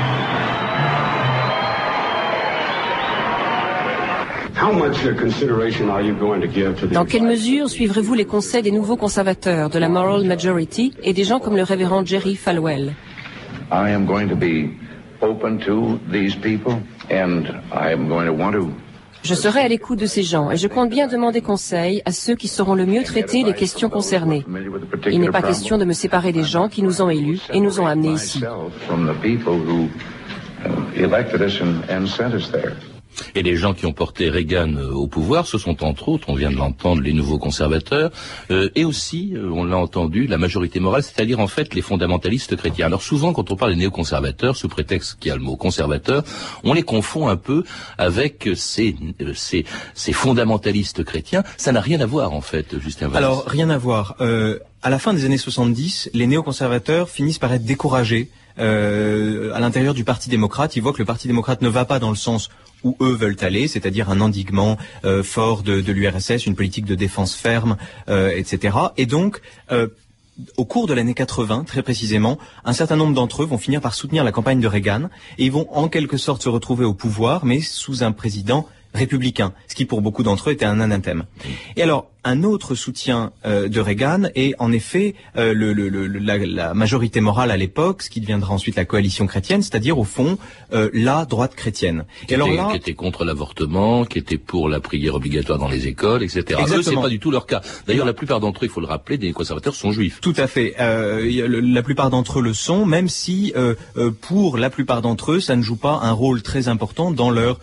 Dans 6.91 7.05
quelle 7.05 7.23
mesure 7.23 7.69
suivrez-vous 7.69 8.13
les 8.13 8.25
conseils 8.25 8.61
des 8.61 8.71
nouveaux 8.71 8.95
conservateurs, 8.95 9.69
de 9.69 9.79
la 9.79 9.89
Moral 9.89 10.23
Majority 10.23 10.93
et 11.03 11.13
des 11.13 11.23
gens 11.23 11.39
comme 11.39 11.57
le 11.57 11.63
révérend 11.63 12.05
Jerry 12.05 12.35
Falwell 12.35 12.93
I 13.71 13.89
am 13.89 14.05
going 14.05 14.27
to 14.29 14.35
be 14.35 14.69
open 15.21 15.59
to 15.65 15.99
these 16.11 16.35
people 16.35 16.81
and 17.09 17.47
I 17.73 17.91
am 17.91 18.07
going 18.07 18.25
to 18.25 18.33
want 18.33 18.53
to 18.53 18.71
je 19.23 19.33
serai 19.33 19.61
à 19.61 19.67
l'écoute 19.67 19.99
de 19.99 20.05
ces 20.05 20.23
gens 20.23 20.51
et 20.51 20.57
je 20.57 20.67
compte 20.67 20.89
bien 20.89 21.07
demander 21.07 21.41
conseil 21.41 22.01
à 22.05 22.11
ceux 22.11 22.35
qui 22.35 22.47
sauront 22.47 22.75
le 22.75 22.85
mieux 22.85 23.03
traiter 23.03 23.43
les 23.43 23.53
questions 23.53 23.89
concernées. 23.89 24.45
Il 25.09 25.19
n'est 25.19 25.29
pas 25.29 25.41
question 25.41 25.77
de 25.77 25.85
me 25.85 25.93
séparer 25.93 26.31
des 26.31 26.43
gens 26.43 26.67
qui 26.69 26.83
nous 26.83 27.01
ont 27.01 27.09
élus 27.09 27.39
et 27.53 27.59
nous 27.59 27.79
ont 27.79 27.87
amenés 27.87 28.13
ici. 28.13 28.43
Et 33.35 33.43
les 33.43 33.55
gens 33.55 33.73
qui 33.73 33.85
ont 33.85 33.93
porté 33.93 34.29
Reagan 34.29 34.75
euh, 34.75 34.91
au 34.91 35.07
pouvoir, 35.07 35.47
ce 35.47 35.57
sont 35.57 35.83
entre 35.83 36.09
autres, 36.09 36.29
on 36.29 36.35
vient 36.35 36.51
de 36.51 36.55
l'entendre, 36.55 37.01
les 37.01 37.13
nouveaux 37.13 37.37
conservateurs, 37.37 38.11
euh, 38.51 38.69
et 38.75 38.85
aussi, 38.85 39.33
euh, 39.35 39.49
on 39.51 39.63
l'a 39.63 39.77
entendu, 39.77 40.27
la 40.27 40.37
majorité 40.37 40.79
morale, 40.79 41.03
c'est-à-dire 41.03 41.39
en 41.39 41.47
fait 41.47 41.73
les 41.73 41.81
fondamentalistes 41.81 42.55
chrétiens. 42.55 42.85
Alors 42.87 43.01
souvent, 43.01 43.33
quand 43.33 43.51
on 43.51 43.55
parle 43.55 43.71
des 43.71 43.79
néoconservateurs, 43.79 44.55
sous 44.55 44.67
prétexte 44.67 45.19
qu'il 45.19 45.29
y 45.29 45.31
a 45.31 45.35
le 45.35 45.41
mot 45.41 45.55
conservateur, 45.55 46.23
on 46.63 46.73
les 46.73 46.83
confond 46.83 47.27
un 47.27 47.37
peu 47.37 47.63
avec 47.97 48.49
ces, 48.55 48.95
ces, 49.35 49.65
ces 49.93 50.13
fondamentalistes 50.13 51.03
chrétiens. 51.03 51.43
Ça 51.57 51.71
n'a 51.71 51.81
rien 51.81 51.99
à 52.01 52.05
voir 52.05 52.33
en 52.33 52.41
fait, 52.41 52.79
Justin 52.79 53.07
Valls. 53.07 53.23
Alors, 53.23 53.45
rien 53.45 53.69
à 53.69 53.77
voir. 53.77 54.15
À 54.83 54.89
la 54.89 54.99
fin 54.99 55.13
des 55.13 55.23
années 55.23 55.37
70, 55.37 56.09
les 56.13 56.27
néoconservateurs 56.27 57.09
finissent 57.09 57.39
par 57.39 57.53
être 57.53 57.63
découragés 57.63 58.29
euh, 58.59 59.53
à 59.53 59.59
l'intérieur 59.61 59.93
du 59.93 60.03
Parti 60.03 60.29
démocrate. 60.29 60.75
Ils 60.75 60.81
voient 60.81 60.91
que 60.91 60.99
le 60.99 61.05
Parti 61.05 61.27
démocrate 61.27 61.61
ne 61.61 61.69
va 61.69 61.85
pas 61.85 61.99
dans 61.99 62.09
le 62.09 62.17
sens 62.17 62.49
où 62.83 62.97
eux 62.99 63.13
veulent 63.13 63.37
aller, 63.39 63.69
c'est-à-dire 63.69 64.09
un 64.09 64.19
endiguement 64.19 64.77
euh, 65.05 65.23
fort 65.23 65.63
de, 65.63 65.79
de 65.79 65.91
l'URSS, 65.93 66.45
une 66.45 66.55
politique 66.55 66.83
de 66.83 66.95
défense 66.95 67.33
ferme, 67.33 67.77
euh, 68.09 68.29
etc. 68.35 68.77
Et 68.97 69.05
donc, 69.05 69.41
au 70.57 70.65
cours 70.65 70.87
de 70.87 70.93
l'année 70.93 71.13
80, 71.13 71.63
très 71.65 71.81
précisément, 71.81 72.37
un 72.65 72.73
certain 72.73 72.97
nombre 72.97 73.13
d'entre 73.13 73.43
eux 73.43 73.45
vont 73.45 73.57
finir 73.57 73.79
par 73.79 73.93
soutenir 73.93 74.25
la 74.25 74.33
campagne 74.33 74.59
de 74.59 74.67
Reagan 74.67 75.03
et 75.37 75.45
ils 75.45 75.51
vont 75.51 75.67
en 75.71 75.87
quelque 75.87 76.17
sorte 76.17 76.43
se 76.43 76.49
retrouver 76.49 76.83
au 76.83 76.93
pouvoir, 76.93 77.45
mais 77.45 77.61
sous 77.61 78.03
un 78.03 78.11
président 78.11 78.67
républicain, 78.93 79.53
ce 79.67 79.75
qui 79.75 79.85
pour 79.85 80.01
beaucoup 80.01 80.23
d'entre 80.23 80.49
eux 80.49 80.53
était 80.53 80.65
un 80.65 80.79
anathème. 80.79 81.25
Et 81.75 81.83
alors, 81.83 82.07
un 82.23 82.43
autre 82.43 82.75
soutien 82.75 83.31
euh, 83.45 83.67
de 83.67 83.79
Reagan 83.79 84.23
est 84.35 84.53
en 84.59 84.71
effet 84.71 85.15
euh, 85.37 85.53
le, 85.53 85.73
la, 85.73 86.73
majorité 86.73 87.21
morale 87.21 87.51
à 87.51 87.57
l'époque, 87.57 88.01
ce 88.01 88.09
qui 88.09 88.21
deviendra 88.21 88.53
ensuite 88.53 88.75
la 88.75 88.85
coalition 88.85 89.27
chrétienne, 89.27 89.61
c'est-à-dire 89.61 89.99
au 89.99 90.03
fond 90.03 90.37
euh, 90.73 90.89
la 90.93 91.25
droite 91.25 91.55
chrétienne. 91.55 92.05
Qui, 92.27 92.35
alors 92.35 92.47
était, 92.47 92.71
qui 92.71 92.77
était 92.77 92.93
contre 92.93 93.25
l'avortement, 93.25 94.05
qui 94.05 94.19
était 94.19 94.37
pour 94.37 94.69
la 94.69 94.79
prière 94.79 95.15
obligatoire 95.15 95.59
dans 95.59 95.67
les 95.67 95.87
écoles, 95.87 96.23
etc. 96.23 96.61
Eux, 96.69 96.81
c'est 96.81 96.95
pas 96.95 97.09
du 97.09 97.19
tout 97.19 97.31
leur 97.31 97.45
cas. 97.45 97.61
D'ailleurs, 97.87 98.05
la 98.05 98.13
plupart 98.13 98.39
d'entre 98.39 98.63
eux, 98.63 98.67
il 98.67 98.71
faut 98.71 98.81
le 98.81 98.87
rappeler, 98.87 99.17
des 99.17 99.33
conservateurs 99.33 99.75
sont 99.75 99.91
juifs. 99.91 100.19
Tout 100.21 100.33
à 100.37 100.47
fait. 100.47 100.75
la 100.77 101.83
plupart 101.83 102.09
d'entre 102.09 102.39
eux 102.39 102.43
le 102.43 102.53
sont, 102.53 102.85
même 102.85 103.09
si 103.09 103.53
pour 104.21 104.57
la 104.57 104.69
plupart 104.69 105.01
d'entre 105.01 105.33
eux, 105.33 105.39
ça 105.39 105.55
ne 105.55 105.61
joue 105.61 105.75
pas 105.75 105.99
un 106.03 106.11
rôle 106.11 106.41
très 106.41 106.67
important 106.67 107.11
dans 107.11 107.29
leur, 107.29 107.59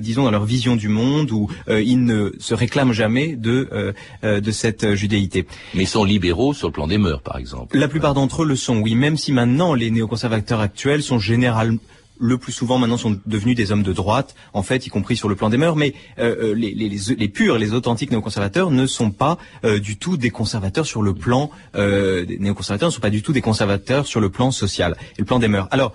disons, 0.00 0.24
dans 0.24 0.30
leur 0.30 0.44
vision 0.56 0.76
du 0.76 0.88
monde, 0.88 1.30
où 1.30 1.48
ils 1.68 2.04
ne 2.04 2.32
se 2.38 2.54
réclament 2.54 2.92
jamais 2.92 3.36
de 3.36 3.68
euh, 3.72 3.92
euh, 4.24 4.40
de 4.40 4.50
cette 4.50 4.94
judéité. 4.94 5.46
Mais 5.74 5.84
ils 5.84 5.88
sont 5.88 6.04
libéraux 6.04 6.54
sur 6.54 6.68
le 6.68 6.72
plan 6.72 6.86
des 6.86 6.98
mœurs, 6.98 7.22
par 7.22 7.36
exemple. 7.36 7.76
La 7.78 7.88
plupart 7.88 8.14
d'entre 8.14 8.42
eux 8.42 8.46
le 8.46 8.56
sont, 8.56 8.78
oui, 8.78 8.94
même 8.94 9.16
si 9.16 9.32
maintenant 9.32 9.74
les 9.74 9.90
néoconservateurs 9.90 10.60
actuels 10.60 11.02
sont 11.02 11.18
généralement 11.18 11.78
le 12.18 12.38
plus 12.38 12.52
souvent 12.52 12.78
maintenant 12.78 12.98
sont 12.98 13.18
devenus 13.26 13.56
des 13.56 13.72
hommes 13.72 13.82
de 13.82 13.92
droite, 13.92 14.36
en 14.52 14.62
fait, 14.62 14.86
y 14.86 14.90
compris 14.90 15.16
sur 15.16 15.28
le 15.28 15.34
plan 15.34 15.50
des 15.50 15.56
mœurs, 15.56 15.74
mais 15.74 15.92
euh, 16.20 16.54
les, 16.54 16.72
les, 16.72 16.88
les, 16.88 17.28
purs, 17.28 17.58
les 17.58 17.72
authentiques 17.72 18.12
néoconservateurs 18.12 18.70
ne 18.70 18.86
sont 18.86 19.10
pas 19.10 19.38
du 19.80 19.96
tout 19.96 20.16
des 20.16 20.30
conservateurs 20.30 20.86
sur 20.86 21.02
le 21.02 21.14
plan 21.14 21.50
euh, 21.74 22.24
des 22.24 22.38
néoconservateurs 22.38 22.90
ne 22.90 22.92
sont 22.92 23.00
pas 23.00 23.10
du 23.10 23.22
tout 23.22 23.32
des 23.32 23.40
conservateurs 23.40 24.06
sur 24.06 24.20
le 24.20 24.28
plan 24.28 24.52
social 24.52 24.96
et 25.16 25.20
le 25.20 25.24
plan 25.24 25.40
des 25.40 25.48
mœurs. 25.48 25.66
Alors 25.72 25.94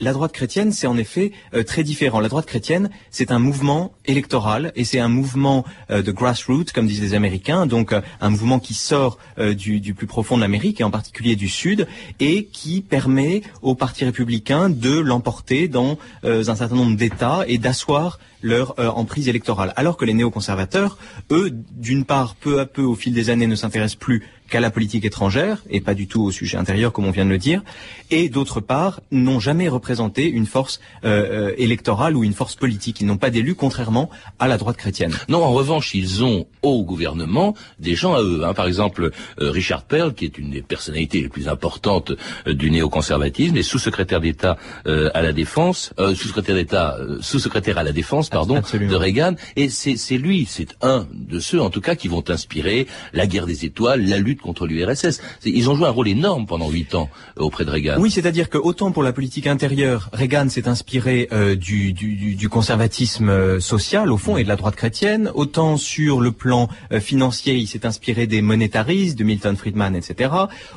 la 0.00 0.12
droite 0.12 0.32
chrétienne, 0.32 0.72
c'est 0.72 0.86
en 0.86 0.96
effet 0.96 1.32
euh, 1.54 1.64
très 1.64 1.82
différent. 1.82 2.20
La 2.20 2.28
droite 2.28 2.46
chrétienne, 2.46 2.90
c'est 3.10 3.32
un 3.32 3.38
mouvement 3.38 3.92
électoral 4.06 4.72
et 4.76 4.84
c'est 4.84 5.00
un 5.00 5.08
mouvement 5.08 5.64
euh, 5.90 6.02
de 6.02 6.12
grassroots, 6.12 6.72
comme 6.72 6.86
disent 6.86 7.00
les 7.00 7.14
Américains, 7.14 7.66
donc 7.66 7.92
euh, 7.92 8.00
un 8.20 8.30
mouvement 8.30 8.60
qui 8.60 8.74
sort 8.74 9.18
du, 9.38 9.80
du, 9.80 9.94
plus 9.94 10.06
profond 10.06 10.36
de 10.36 10.42
l'Amérique 10.42 10.80
et 10.80 10.84
en 10.84 10.90
particulier 10.90 11.36
du 11.36 11.48
Sud 11.48 11.86
et 12.20 12.44
qui 12.46 12.80
permet 12.80 13.42
au 13.62 13.74
Parti 13.74 14.04
républicain 14.04 14.68
de 14.68 14.98
l'emporter 14.98 15.68
dans 15.68 15.98
un 16.24 16.54
certain 16.54 16.74
nombre 16.74 16.96
d'États 16.96 17.44
et 17.46 17.58
d'asseoir 17.58 18.18
leur 18.42 18.74
emprise 18.96 19.28
électorale. 19.28 19.72
Alors 19.76 19.96
que 19.96 20.04
les 20.04 20.14
néoconservateurs, 20.14 20.98
eux, 21.30 21.50
d'une 21.52 22.04
part, 22.04 22.34
peu 22.34 22.60
à 22.60 22.66
peu, 22.66 22.82
au 22.82 22.94
fil 22.94 23.12
des 23.12 23.30
années, 23.30 23.46
ne 23.46 23.56
s'intéressent 23.56 23.98
plus 23.98 24.26
qu'à 24.48 24.60
la 24.60 24.70
politique 24.70 25.04
étrangère 25.04 25.62
et 25.70 25.80
pas 25.80 25.94
du 25.94 26.06
tout 26.06 26.22
au 26.22 26.30
sujet 26.30 26.56
intérieur 26.56 26.92
comme 26.92 27.04
on 27.04 27.10
vient 27.10 27.24
de 27.24 27.30
le 27.30 27.38
dire, 27.38 27.62
et 28.10 28.28
d'autre 28.28 28.60
part 28.60 29.00
n'ont 29.10 29.40
jamais 29.40 29.68
représenté 29.68 30.28
une 30.28 30.46
force 30.46 30.80
euh, 31.04 31.50
euh, 31.50 31.54
électorale 31.58 32.16
ou 32.16 32.24
une 32.24 32.32
force 32.32 32.54
politique. 32.54 33.00
Ils 33.00 33.06
n'ont 33.06 33.16
pas 33.16 33.30
d'élus 33.30 33.54
contrairement 33.54 34.10
à 34.38 34.48
la 34.48 34.56
droite 34.56 34.76
chrétienne. 34.76 35.12
Non, 35.28 35.44
en 35.44 35.52
revanche, 35.52 35.94
ils 35.94 36.24
ont 36.24 36.46
au 36.62 36.82
gouvernement 36.84 37.54
des 37.78 37.94
gens 37.94 38.14
à 38.14 38.22
eux. 38.22 38.44
Hein. 38.44 38.54
Par 38.54 38.66
exemple, 38.66 39.10
euh, 39.40 39.50
Richard 39.50 39.84
Perle, 39.84 40.14
qui 40.14 40.24
est 40.24 40.38
une 40.38 40.50
des 40.50 40.62
personnalités 40.62 41.20
les 41.20 41.28
plus 41.28 41.48
importantes 41.48 42.12
du 42.46 42.70
néoconservatisme, 42.70 43.56
est 43.56 43.62
sous-secrétaire 43.62 44.20
d'État 44.20 44.56
à 44.86 45.22
la 45.22 45.32
défense, 45.32 45.92
sous-secrétaire 45.98 46.54
d'État, 46.54 46.96
sous-secrétaire 47.20 47.78
à 47.78 47.82
la 47.82 47.92
défense, 47.92 48.28
pardon, 48.28 48.60
de 48.60 48.94
Reagan. 48.94 49.34
Et 49.56 49.68
c'est 49.68 50.18
lui, 50.18 50.46
c'est 50.48 50.76
un 50.82 51.06
de 51.12 51.38
ceux 51.38 51.60
en 51.60 51.70
tout 51.70 51.80
cas 51.80 51.94
qui 51.94 52.08
vont 52.08 52.24
inspirer 52.28 52.86
la 53.12 53.26
guerre 53.26 53.46
des 53.46 53.64
étoiles, 53.64 54.06
la 54.06 54.18
lutte 54.18 54.37
contre 54.40 54.66
l'URSS. 54.66 55.20
Ils 55.44 55.70
ont 55.70 55.74
joué 55.74 55.86
un 55.86 55.90
rôle 55.90 56.08
énorme 56.08 56.46
pendant 56.46 56.70
huit 56.70 56.94
ans 56.94 57.08
euh, 57.38 57.42
auprès 57.42 57.64
de 57.64 57.70
Reagan. 57.70 57.96
Oui, 57.98 58.10
c'est-à-dire 58.10 58.48
que 58.48 58.58
autant 58.58 58.92
pour 58.92 59.02
la 59.02 59.12
politique 59.12 59.46
intérieure, 59.46 60.10
Reagan 60.12 60.48
s'est 60.48 60.68
inspiré 60.68 61.28
euh, 61.32 61.54
du, 61.54 61.92
du, 61.92 62.34
du, 62.34 62.48
conservatisme 62.48 63.28
euh, 63.28 63.60
social 63.60 64.10
au 64.10 64.16
fond 64.16 64.36
et 64.36 64.44
de 64.44 64.48
la 64.48 64.56
droite 64.56 64.76
chrétienne, 64.76 65.30
autant 65.34 65.76
sur 65.76 66.20
le 66.20 66.32
plan 66.32 66.68
financier, 67.00 67.54
il 67.54 67.66
s'est 67.66 67.86
inspiré 67.86 68.26
des 68.26 68.42
monétaristes, 68.42 69.18
de 69.18 69.24
Milton 69.24 69.56
Friedman, 69.56 69.94
etc. 69.94 70.30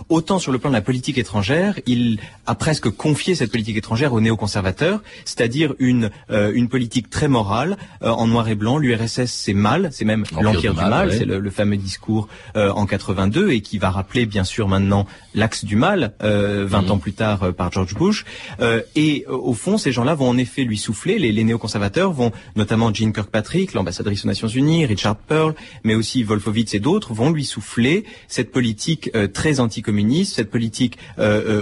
Autant 0.10 0.40
sur 0.40 0.52
le 0.52 0.60
plan 0.60 0.70
de 0.70 0.76
la 0.76 0.82
politique 0.82 1.18
étrangère, 1.18 1.80
il 1.86 2.20
a 2.46 2.56
presque 2.56 2.90
confié 2.90 3.36
cette 3.36 3.52
politique 3.52 3.78
étrangère 3.78 4.14
aux 4.14 4.22
néoconservateurs, 4.22 5.02
c'est-à-dire 5.26 5.74
une 5.80 6.10
une 6.30 6.68
politique 6.68 7.10
très 7.10 7.28
morale 7.28 7.78
en 8.02 8.28
noir 8.28 8.48
et 8.50 8.56
blanc. 8.56 8.78
L'URSS 8.78 9.26
c'est 9.26 9.54
mal, 9.54 9.90
c'est 9.92 10.06
même 10.06 10.24
l'empire 10.42 10.74
du 10.74 10.82
mal, 10.82 11.14
c'est 11.14 11.26
le, 11.26 11.40
le, 11.40 11.50
fameux 11.50 11.78
discours 11.78 12.28
en 12.56 12.86
82 12.86 13.51
et 13.52 13.62
qui 13.62 13.78
va 13.78 13.90
rappeler 13.90 14.26
bien 14.26 14.44
sûr 14.44 14.68
maintenant 14.68 15.06
l'axe 15.34 15.66
du 15.66 15.76
mal, 15.76 16.14
euh, 16.24 16.66
20 16.68 16.82
mhm. 16.82 16.92
ans 16.92 16.98
plus 16.98 17.14
tard 17.14 17.44
euh, 17.44 17.52
par 17.52 17.72
George 17.72 17.96
Bush. 17.96 18.26
Euh, 18.60 18.82
et 18.96 19.26
euh, 19.28 19.34
au 19.34 19.54
fond, 19.54 19.78
ces 19.78 19.92
gens-là 19.92 20.14
vont 20.16 20.30
en 20.30 20.38
effet 20.38 20.64
lui 20.64 20.78
souffler. 20.78 21.20
Les, 21.20 21.32
les 21.32 21.44
néoconservateurs 21.44 22.12
vont, 22.12 22.32
notamment 22.56 22.94
Jean 22.94 23.12
Kirkpatrick, 23.12 23.74
l'ambassadrice 23.74 24.26
aux 24.26 24.28
Nations 24.28 24.48
Unies, 24.48 24.86
Richard 24.86 25.16
Pearl, 25.16 25.56
mais 25.84 25.96
aussi 25.96 26.24
Wolfowitz 26.24 26.74
et 26.74 26.80
d'autres, 26.80 27.14
vont 27.14 27.32
lui 27.32 27.46
souffler 27.46 28.06
cette 28.28 28.52
politique 28.52 29.10
euh, 29.16 29.28
très 29.28 29.60
anticommuniste, 29.60 30.36
cette 30.36 30.50
politique 30.50 30.98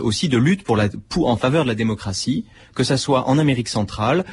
aussi 0.01 0.29
de 0.29 0.38
lutte 0.38 0.63
pour 0.63 0.77
la, 0.77 0.89
pour, 1.10 1.29
en 1.29 1.38
faveur 1.38 1.63
de 1.63 1.69
la 1.69 1.75
démocratie, 1.75 2.46
que 2.79 2.86
ça 2.86 2.95
soit 2.95 3.27
en 3.27 3.38
Amérique 3.38 3.67
centrale 3.67 4.24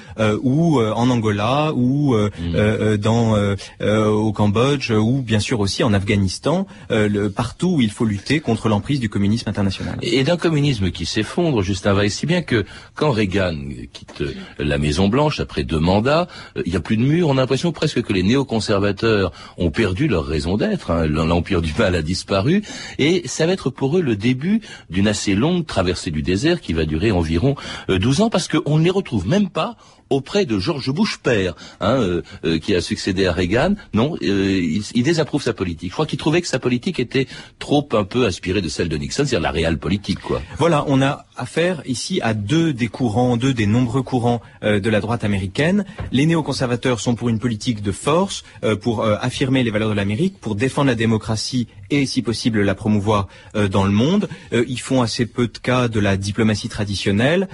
ou 0.43 0.81
en 0.81 1.11
Angola 1.11 1.73
ou 1.75 2.15
mhm. 2.15 2.97
dans 2.97 3.35
au 3.81 4.33
Cambodge 4.33 4.93
ou 4.93 5.23
bien 5.23 5.41
sûr 5.41 5.59
aussi 5.59 5.83
en 5.83 5.93
Afghanistan, 5.93 6.69
le, 6.91 7.26
partout 7.29 7.76
où 7.76 7.81
il 7.81 7.91
faut 7.91 8.05
lutter 8.05 8.38
contre 8.38 8.69
l'emprise 8.69 9.00
du 9.00 9.09
communisme 9.09 9.49
international. 9.49 9.99
Et 10.03 10.23
d'un 10.23 10.37
communisme 10.37 10.93
qui 10.93 11.07
s'effondre, 11.07 11.62
Justin 11.62 11.95
Weiss, 11.95 12.15
si 12.15 12.26
bien 12.26 12.43
que 12.43 12.65
quand 12.95 13.11
Reagan 13.11 13.57
quitte 13.93 14.23
la 14.59 14.79
Maison 14.79 15.09
Blanche 15.09 15.41
après 15.41 15.65
deux 15.65 15.81
mandats, 15.81 16.29
euh, 16.57 16.62
il 16.65 16.71
n'y 16.71 16.76
a 16.76 16.81
plus 16.81 16.97
de 16.97 17.03
mur. 17.03 17.29
On 17.29 17.33
a 17.33 17.41
l'impression 17.41 17.73
presque 17.73 18.03
que 18.03 18.12
les 18.12 18.23
néoconservateurs 18.23 19.33
ont 19.59 19.71
perdu 19.71 20.09
leur 20.09 20.25
raison 20.25 20.57
d'être. 20.57 20.91
Hein. 20.91 21.07
L'empire 21.07 21.62
du 21.62 21.73
mal 21.79 21.95
a 21.95 22.03
disparu, 22.03 22.62
et 22.99 23.23
ça 23.26 23.47
va 23.47 23.53
être 23.53 23.71
pour 23.71 23.99
eux 23.99 24.03
le 24.03 24.17
début 24.17 24.61
d'une 24.91 25.09
assez 25.09 25.35
longue 25.35 25.67
traversée 25.67 26.11
du 26.11 26.23
désert 26.23 26.61
qui 26.61 26.73
va 26.73 26.85
durer 26.85 27.11
environ 27.11 27.57
12 27.88 28.21
euh, 28.21 28.25
ans, 28.25 28.31
parce 28.37 28.49
qu'on 28.49 28.76
ne 28.76 28.85
les 28.85 28.90
retrouve 28.90 29.26
même 29.26 29.49
pas 29.49 29.76
auprès 30.11 30.45
de 30.45 30.59
George 30.59 30.93
Bush 30.93 31.16
père, 31.16 31.55
hein, 31.81 32.00
euh, 32.00 32.23
euh, 32.45 32.59
qui 32.59 32.75
a 32.75 32.83
succédé 32.83 33.26
à 33.26 33.33
Reagan. 33.33 33.76
Non, 33.95 34.14
euh, 34.23 34.81
il, 34.95 35.02
désapprouve 35.02 35.43
sa 35.43 35.55
politique. 35.55 35.88
Je 35.88 35.95
crois 35.95 36.05
qu'il 36.05 36.19
trouvait 36.19 36.43
que 36.43 36.47
sa 36.47 36.59
politique 36.59 37.00
était 37.00 37.26
trop 37.59 37.88
un 37.93 38.05
peu 38.05 38.26
aspirée 38.26 38.61
de 38.61 38.69
celle 38.69 38.90
de 38.90 38.97
Nixon, 38.99 39.25
c'est-à-dire 39.25 39.40
la 39.40 39.50
réelle 39.50 39.78
politique, 39.78 40.21
quoi. 40.21 40.43
Voilà, 40.59 40.85
on 40.87 41.00
a 41.00 41.25
affaire 41.35 41.81
ici 41.87 42.21
à 42.23 42.35
deux 42.35 42.75
des 42.75 42.88
courants, 42.88 43.38
deux 43.38 43.55
des 43.55 43.66
nombreux 43.66 44.02
courants 44.02 44.43
de 44.62 44.90
la 44.90 45.00
droite 45.00 45.25
américaine. 45.25 45.85
Les 46.12 46.26
néoconservateurs 46.26 47.00
sont 47.00 47.14
pour 47.14 47.28
une 47.28 47.38
politique 47.38 47.83
de 47.83 47.93
force, 47.93 48.43
pour 48.81 49.05
affirmer 49.05 49.62
les 49.62 49.71
valeurs 49.71 49.90
de 49.90 49.95
l'Amérique, 49.95 50.40
pour 50.40 50.57
défendre 50.57 50.88
la 50.88 50.95
démocratie 50.95 51.69
et, 51.90 52.07
si 52.07 52.23
possible, 52.23 52.62
la 52.62 52.75
promouvoir 52.75 53.28
dans 53.71 53.85
le 53.85 53.90
monde. 53.90 54.28
ils 54.52 54.81
font 54.81 55.02
assez 55.02 55.26
peu 55.26 55.47
de 55.47 55.59
cas 55.59 55.88
de 55.88 56.00
la 56.00 56.16
diplomatie 56.16 56.69
traditionnelle, 56.69 57.49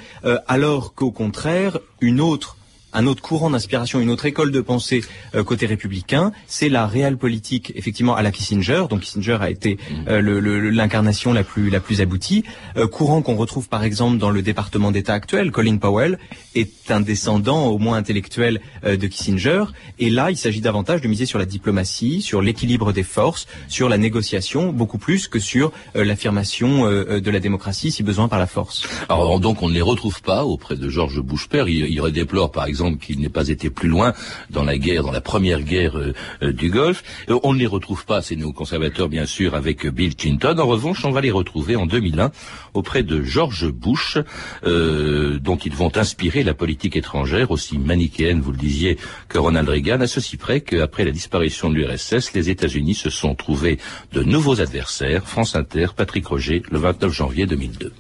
alors 0.47 0.95
qu'au 0.95 1.11
contraire, 1.11 1.79
une 2.01 2.21
autre 2.21 2.57
un 2.93 3.07
autre 3.07 3.23
courant 3.23 3.51
d'inspiration, 3.51 4.01
une 4.01 4.11
autre 4.11 4.27
école 4.27 4.53
de 4.53 4.61
pensée 4.61 5.03
euh, 5.35 5.45
côté 5.45 5.67
républicain, 5.67 6.33
c'est 6.47 6.69
la 6.69 6.87
réelle 6.87 7.17
politique, 7.17 7.73
effectivement, 7.75 8.15
à 8.15 8.23
la 8.23 8.31
Kissinger. 8.31 8.85
Donc 8.91 9.01
Kissinger 9.01 9.39
a 9.41 9.51
été 9.51 9.75
mmh. 9.77 9.95
euh, 10.09 10.71
l'incarnation 10.71 11.33
la 11.33 11.45
plus 11.45 11.71
la 11.71 11.81
plus 11.81 12.01
aboutie. 12.01 12.45
Euh, 12.77 12.87
courant 12.87 13.23
qu'on 13.23 13.37
retrouve 13.37 13.69
par 13.69 13.85
exemple 13.85 14.19
dans 14.19 14.31
le 14.31 14.43
département 14.43 14.91
d'État 14.91 15.15
actuel. 15.15 15.51
Colin 15.51 15.79
Powell 15.79 16.19
est 16.55 16.91
un 16.91 17.01
descendant, 17.01 17.67
au 17.67 17.79
moins 17.79 17.97
intellectuel, 17.97 18.61
de 18.85 19.07
Kissinger. 19.07 19.65
Et 19.99 20.11
là, 20.11 20.31
il 20.31 20.37
s'agit 20.37 20.61
davantage 20.61 21.01
de 21.01 21.09
miser 21.09 21.25
sur 21.25 21.39
la 21.39 21.47
diplomatie, 21.47 22.21
sur 22.21 22.43
l'équilibre 22.43 22.93
des 22.93 23.03
forces, 23.03 23.47
sur 23.69 23.89
la 23.89 23.97
négociation, 23.97 24.73
beaucoup 24.73 24.99
plus 24.99 25.29
que 25.29 25.39
sur 25.39 25.73
l'affirmation 25.95 26.85
de 26.87 27.31
la 27.31 27.41
démocratie, 27.41 27.91
si 27.91 28.03
besoin, 28.03 28.29
par 28.29 28.39
la 28.39 28.47
force. 28.47 28.87
Alors 29.09 29.41
donc 29.41 29.63
on 29.63 29.69
ne 29.69 29.75
les 29.75 29.81
retrouve 29.81 30.21
pas 30.21 30.45
auprès 30.45 30.77
de 30.77 30.89
George 30.89 31.21
Bush 31.21 31.49
père. 31.49 31.69
Il, 31.69 31.87
il 31.87 32.01
redéplore 32.01 32.51
par 32.51 32.67
exemple 32.67 32.82
qu'il 32.95 33.21
n'ait 33.21 33.29
pas 33.29 33.49
été 33.49 33.71
plus 33.71 33.89
loin 33.89 34.13
dans 34.51 34.65
la 34.65 34.77
guerre, 34.79 35.03
dans 35.05 35.13
la 35.13 35.21
première 35.21 35.63
guerre 35.63 35.97
euh, 35.97 36.13
euh, 36.43 36.53
du 36.53 36.71
Golfe. 36.71 37.03
Euh, 37.29 37.39
on 37.43 37.55
ne 37.55 37.59
les 37.59 37.67
retrouve 37.67 38.05
pas, 38.05 38.23
ces 38.23 38.37
néoconservateurs, 38.37 39.09
bien 39.09 39.27
sûr, 39.27 39.55
avec 39.55 39.87
Bill 39.87 40.17
Clinton. 40.17 40.57
En 40.59 40.67
revanche, 40.67 41.05
on 41.05 41.11
va 41.11 41.21
les 41.21 41.31
retrouver 41.31 41.77
en 41.77 41.87
2001 41.87 42.33
auprès 42.75 43.03
de 43.03 43.23
George 43.23 43.71
Bush, 43.71 44.19
dont 44.65 45.57
ils 45.57 45.75
vont 45.75 45.97
inspirer 45.97 46.43
la 46.43 46.55
politique 46.55 46.97
étrangère, 46.97 47.51
aussi 47.51 47.79
manichéenne, 47.79 48.41
vous 48.41 48.53
le 48.53 48.59
disiez, 48.59 48.97
que 49.29 49.39
Ronald 49.39 49.69
Reagan, 49.69 50.01
à 50.01 50.07
ceci 50.07 50.37
près 50.37 50.61
qu'après 50.61 51.05
la 51.05 51.11
disparition 51.11 51.69
de 51.71 51.75
l'URSS, 51.75 52.33
les 52.35 52.51
États-Unis 52.51 52.95
se 52.95 53.11
sont 53.11 53.35
trouvés 53.35 53.79
de 54.13 54.23
nouveaux 54.23 54.61
adversaires. 54.61 55.29
France 55.29 55.55
Inter, 55.55 55.89
Patrick 55.97 56.27
Roger, 56.27 56.63
le 56.71 56.79
29 56.79 57.13
janvier 57.13 57.47
2002. 57.47 57.93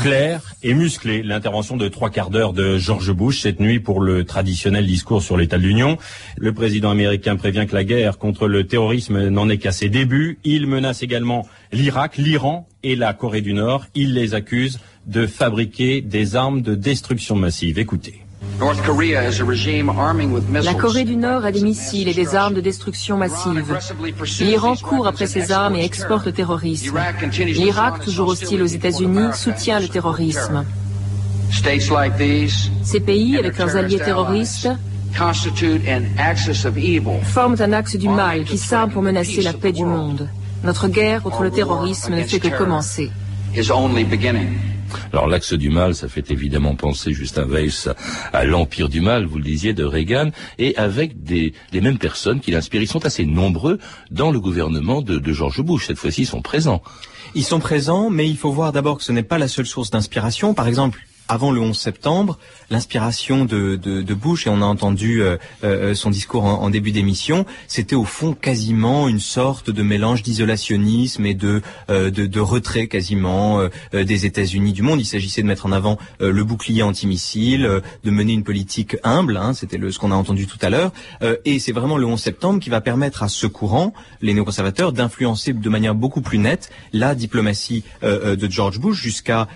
Claire 0.00 0.40
et 0.62 0.72
musclée, 0.72 1.22
l'intervention 1.22 1.76
de 1.76 1.86
trois 1.88 2.08
quarts 2.08 2.30
d'heure 2.30 2.54
de 2.54 2.78
George 2.78 3.12
Bush 3.12 3.42
cette 3.42 3.60
nuit 3.60 3.78
pour 3.78 4.00
le 4.00 4.24
traditionnel 4.24 4.86
discours 4.86 5.22
sur 5.22 5.36
l'état 5.36 5.58
de 5.58 5.64
l'Union. 5.64 5.98
Le 6.38 6.54
président 6.54 6.90
américain 6.90 7.36
prévient 7.36 7.66
que 7.68 7.74
la 7.74 7.84
guerre 7.84 8.16
contre 8.16 8.48
le 8.48 8.66
terrorisme 8.66 9.28
n'en 9.28 9.50
est 9.50 9.58
qu'à 9.58 9.70
ses 9.70 9.90
débuts. 9.90 10.38
Il 10.44 10.66
menace 10.66 11.02
également 11.02 11.46
l'Irak, 11.72 12.16
l'Iran 12.16 12.66
et 12.82 12.96
la 12.96 13.12
Corée 13.12 13.42
du 13.42 13.52
Nord. 13.52 13.84
Il 13.94 14.14
les 14.14 14.32
accuse 14.32 14.80
de 15.06 15.26
fabriquer 15.26 16.00
des 16.00 16.34
armes 16.34 16.62
de 16.62 16.74
destruction 16.74 17.36
massive. 17.36 17.78
Écoutez. 17.78 18.27
La 20.62 20.74
Corée 20.74 21.04
du 21.04 21.16
Nord 21.16 21.44
a 21.44 21.52
des 21.52 21.62
missiles 21.62 22.08
et 22.08 22.14
des 22.14 22.34
armes 22.34 22.54
de 22.54 22.60
destruction 22.60 23.16
massive. 23.16 23.78
L'Iran 24.40 24.74
court 24.76 25.06
après 25.06 25.26
ces 25.26 25.52
armes 25.52 25.76
et 25.76 25.84
exporte 25.84 26.26
le 26.26 26.32
terrorisme. 26.32 26.98
L'Irak, 27.40 28.00
toujours 28.04 28.28
hostile 28.28 28.62
aux 28.62 28.66
États-Unis, 28.66 29.32
soutient 29.34 29.80
le 29.80 29.88
terrorisme. 29.88 30.64
Ces 32.82 33.00
pays, 33.00 33.38
avec 33.38 33.58
leurs 33.58 33.76
alliés 33.76 33.98
terroristes, 33.98 34.68
forment 37.22 37.56
un 37.60 37.72
axe 37.72 37.96
du 37.96 38.08
mal 38.08 38.44
qui 38.44 38.58
s'arme 38.58 38.90
pour 38.90 39.02
menacer 39.02 39.42
la 39.42 39.52
paix 39.52 39.72
du 39.72 39.84
monde. 39.84 40.28
Notre 40.64 40.88
guerre 40.88 41.22
contre 41.22 41.42
le 41.44 41.50
terrorisme 41.50 42.14
ne 42.14 42.22
fait 42.24 42.40
que 42.40 42.48
commencer. 42.48 43.10
Alors 45.12 45.26
l'axe 45.26 45.52
du 45.52 45.68
mal, 45.68 45.94
ça 45.94 46.08
fait 46.08 46.30
évidemment 46.30 46.74
penser 46.74 47.12
Justin 47.12 47.44
Weiss 47.44 47.88
à 48.32 48.44
l'empire 48.44 48.88
du 48.88 49.00
mal, 49.00 49.26
vous 49.26 49.36
le 49.38 49.44
disiez, 49.44 49.74
de 49.74 49.84
Reagan, 49.84 50.30
et 50.58 50.76
avec 50.76 51.22
des, 51.22 51.52
les 51.72 51.80
mêmes 51.80 51.98
personnes 51.98 52.40
qui 52.40 52.50
l'inspirent. 52.50 52.82
Ils 52.82 52.88
sont 52.88 53.04
assez 53.04 53.26
nombreux 53.26 53.78
dans 54.10 54.30
le 54.30 54.40
gouvernement 54.40 55.02
de, 55.02 55.18
de 55.18 55.32
George 55.32 55.62
Bush. 55.62 55.86
Cette 55.86 55.98
fois-ci, 55.98 56.22
ils 56.22 56.26
sont 56.26 56.42
présents. 56.42 56.82
Ils 57.34 57.44
sont 57.44 57.60
présents, 57.60 58.08
mais 58.10 58.28
il 58.28 58.36
faut 58.36 58.50
voir 58.50 58.72
d'abord 58.72 58.98
que 58.98 59.04
ce 59.04 59.12
n'est 59.12 59.22
pas 59.22 59.38
la 59.38 59.48
seule 59.48 59.66
source 59.66 59.90
d'inspiration. 59.90 60.54
Par 60.54 60.66
exemple, 60.68 61.00
avant 61.28 61.52
le 61.52 61.60
11 61.60 61.78
septembre, 61.78 62.38
l'inspiration 62.70 63.44
de, 63.44 63.76
Bush, 64.14 64.46
et 64.46 64.50
on 64.50 64.62
a 64.62 64.64
entendu 64.64 65.22
euh, 65.22 65.36
euh, 65.62 65.94
son 65.94 66.10
discours 66.10 66.44
en, 66.44 66.70
début 66.70 66.90
d'émission, 66.90 67.46
c'était 67.66 67.94
au 67.94 68.04
fond 68.04 68.34
quasiment 68.34 69.08
une 69.08 69.20
sorte 69.20 69.70
de 69.70 69.82
mélange 69.82 70.22
d'isolationnisme 70.22 71.24
et 71.26 71.34
de, 71.34 71.62
euh, 71.90 72.10
retrait 72.36 72.86
quasiment 72.86 73.60
des 73.92 74.26
États-Unis 74.26 74.72
du 74.72 74.82
monde. 74.82 75.00
Il 75.00 75.04
s'agissait 75.04 75.42
de 75.42 75.46
mettre 75.46 75.66
en 75.66 75.72
avant 75.72 75.98
le 76.20 76.44
bouclier 76.44 76.82
antimissile, 76.82 77.82
de 78.04 78.10
mener 78.10 78.32
une 78.32 78.44
politique 78.44 78.96
humble, 79.02 79.36
hein, 79.36 79.52
c'était 79.54 79.78
ce 79.90 79.98
qu'on 79.98 80.12
a 80.12 80.14
entendu 80.14 80.46
tout 80.46 80.58
à 80.62 80.70
l'heure, 80.70 80.92
et 81.44 81.58
c'est 81.58 81.72
vraiment 81.72 81.98
le 81.98 82.06
11 82.06 82.20
septembre 82.20 82.60
qui 82.60 82.70
va 82.70 82.80
permettre 82.80 83.22
à 83.22 83.28
ce 83.28 83.46
courant, 83.46 83.92
les 84.22 84.34
néoconservateurs, 84.34 84.92
d'influencer 84.92 85.52
de 85.52 85.68
manière 85.68 85.94
beaucoup 85.94 86.20
plus 86.20 86.38
nette 86.38 86.70
la 86.92 87.14
diplomatie 87.14 87.84
de 88.02 88.50
George 88.50 88.78
Bush 88.78 89.00
jusqu'à 89.00 89.48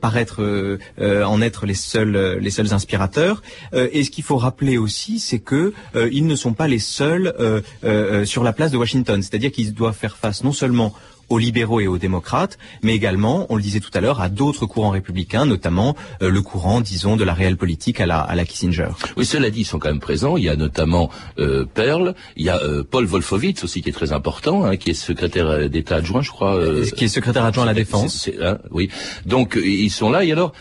paraître 0.00 0.78
en 1.24 1.40
être 1.40 1.66
les 1.66 1.74
seuls 1.74 2.38
les 2.40 2.50
seuls 2.50 2.72
inspirateurs. 2.72 3.42
Euh, 3.74 3.88
et 3.92 4.04
ce 4.04 4.10
qu'il 4.10 4.24
faut 4.24 4.36
rappeler 4.36 4.78
aussi, 4.78 5.18
c'est 5.18 5.38
que 5.38 5.72
euh, 5.94 6.08
ils 6.12 6.26
ne 6.26 6.36
sont 6.36 6.54
pas 6.54 6.68
les 6.68 6.78
seuls 6.78 7.34
euh, 7.38 8.24
sur 8.24 8.42
la 8.42 8.52
place 8.52 8.70
de 8.70 8.76
Washington. 8.76 9.22
C'est-à-dire 9.22 9.52
qu'ils 9.52 9.74
doivent 9.74 9.96
faire 9.96 10.16
face 10.16 10.44
non 10.44 10.52
seulement 10.52 10.94
aux 11.28 11.38
libéraux 11.38 11.80
et 11.80 11.86
aux 11.86 11.98
démocrates, 11.98 12.58
mais 12.82 12.94
également, 12.94 13.46
on 13.48 13.56
le 13.56 13.62
disait 13.62 13.80
tout 13.80 13.90
à 13.94 14.00
l'heure, 14.00 14.20
à 14.20 14.28
d'autres 14.28 14.66
courants 14.66 14.90
républicains, 14.90 15.44
notamment 15.44 15.96
euh, 16.22 16.30
le 16.30 16.42
courant, 16.42 16.80
disons, 16.80 17.16
de 17.16 17.24
la 17.24 17.34
réelle 17.34 17.56
politique 17.56 18.00
à 18.00 18.06
la, 18.06 18.20
à 18.20 18.34
la 18.34 18.44
Kissinger. 18.44 18.88
Oui, 19.16 19.24
cela 19.26 19.50
dit, 19.50 19.60
ils 19.60 19.64
sont 19.64 19.78
quand 19.78 19.88
même 19.88 20.00
présents. 20.00 20.36
Il 20.36 20.44
y 20.44 20.48
a 20.48 20.56
notamment 20.56 21.10
euh, 21.38 21.64
Perle, 21.64 22.14
il 22.36 22.44
y 22.44 22.48
a 22.48 22.58
euh, 22.62 22.82
Paul 22.88 23.06
Wolfowitz 23.06 23.64
aussi 23.64 23.82
qui 23.82 23.88
est 23.88 23.92
très 23.92 24.12
important, 24.12 24.64
hein, 24.64 24.76
qui 24.76 24.90
est 24.90 24.94
secrétaire 24.94 25.68
d'État 25.68 25.96
adjoint, 25.96 26.22
je 26.22 26.30
crois. 26.30 26.56
Euh, 26.56 26.86
qui 26.96 27.04
est 27.04 27.08
secrétaire 27.08 27.44
adjoint 27.44 27.64
à 27.64 27.66
la 27.66 27.74
défense. 27.74 28.30
Hein, 28.40 28.58
oui. 28.70 28.90
Donc 29.24 29.58
ils 29.62 29.90
sont 29.90 30.10
là. 30.10 30.24
Et 30.24 30.32
alors, 30.32 30.52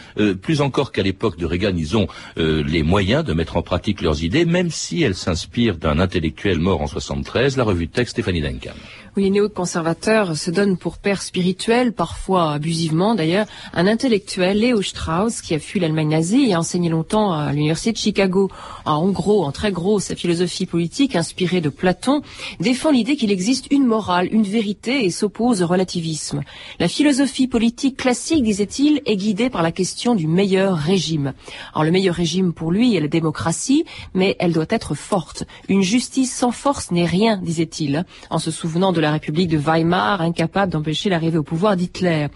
plus 0.41 0.61
encore 0.61 0.91
qu'à 0.91 1.03
l'époque 1.03 1.37
de 1.37 1.45
Reagan, 1.45 1.73
ils 1.75 1.97
ont 1.97 2.07
les 2.37 2.83
moyens 2.83 3.23
de 3.23 3.33
mettre 3.33 3.57
en 3.57 3.61
pratique 3.61 4.01
leurs 4.01 4.23
idées, 4.23 4.45
même 4.45 4.69
si 4.69 5.01
elles 5.03 5.15
s'inspirent 5.15 5.77
d'un 5.77 5.99
intellectuel 5.99 6.59
mort 6.59 6.81
en 6.81 6.87
73, 6.87 7.57
la 7.57 7.63
revue 7.63 7.87
de 7.87 7.91
texte 7.91 8.13
Stéphanie 8.13 8.41
Duncan. 8.41 8.73
Oui, 9.17 9.23
les 9.23 9.29
néoconservateurs 9.29 10.35
se 10.35 10.51
donnent 10.51 10.75
pour 10.75 10.97
père 10.97 11.21
spirituel, 11.21 11.93
parfois 11.93 12.51
abusivement 12.51 13.15
d'ailleurs, 13.15 13.45
un 13.71 13.87
intellectuel, 13.87 14.59
Léo 14.59 14.81
Strauss, 14.81 15.39
qui 15.39 15.53
a 15.53 15.59
fui 15.59 15.79
l'Allemagne 15.79 16.09
nazie 16.09 16.49
et 16.49 16.53
a 16.53 16.59
enseigné 16.59 16.89
longtemps 16.89 17.31
à 17.31 17.53
l'université 17.53 17.93
de 17.93 17.97
Chicago. 17.97 18.51
En 18.83 19.07
gros, 19.11 19.45
en 19.45 19.53
très 19.53 19.71
gros, 19.71 20.01
sa 20.01 20.17
philosophie 20.17 20.65
politique, 20.65 21.15
inspirée 21.15 21.61
de 21.61 21.69
Platon, 21.69 22.23
défend 22.59 22.91
l'idée 22.91 23.15
qu'il 23.15 23.31
existe 23.31 23.67
une 23.71 23.85
morale, 23.85 24.27
une 24.33 24.43
vérité 24.43 25.05
et 25.05 25.11
s'oppose 25.11 25.61
au 25.61 25.67
relativisme. 25.67 26.41
La 26.79 26.89
philosophie 26.89 27.47
politique 27.47 27.95
classique, 27.95 28.43
disait-il, 28.43 29.01
est 29.05 29.15
guidée 29.15 29.49
par 29.49 29.63
la 29.63 29.71
question 29.71 30.15
du 30.15 30.27
meilleur 30.27 30.75
régime. 30.75 31.31
Alors 31.73 31.85
le 31.85 31.91
meilleur 31.91 32.15
régime 32.15 32.51
pour 32.51 32.69
lui 32.69 32.97
est 32.97 32.99
la 32.99 33.07
démocratie, 33.07 33.85
mais 34.13 34.35
elle 34.39 34.51
doit 34.51 34.65
être 34.67 34.93
forte. 34.93 35.45
Une 35.69 35.83
justice 35.83 36.35
sans 36.35 36.51
force 36.51 36.91
n'est 36.91 37.05
rien, 37.05 37.37
disait-il, 37.37 38.03
en 38.29 38.39
se 38.39 38.51
souvenant 38.51 38.91
de 38.91 39.04
la 39.05 39.11
République 39.11 39.49
de 39.49 39.57
Weimar, 39.57 40.21
incapable 40.21 40.71
d'empêcher 40.71 41.09
l'arrivée 41.09 41.37
au 41.37 41.43
pouvoir 41.43 41.75
d'Hitler. 41.75 42.27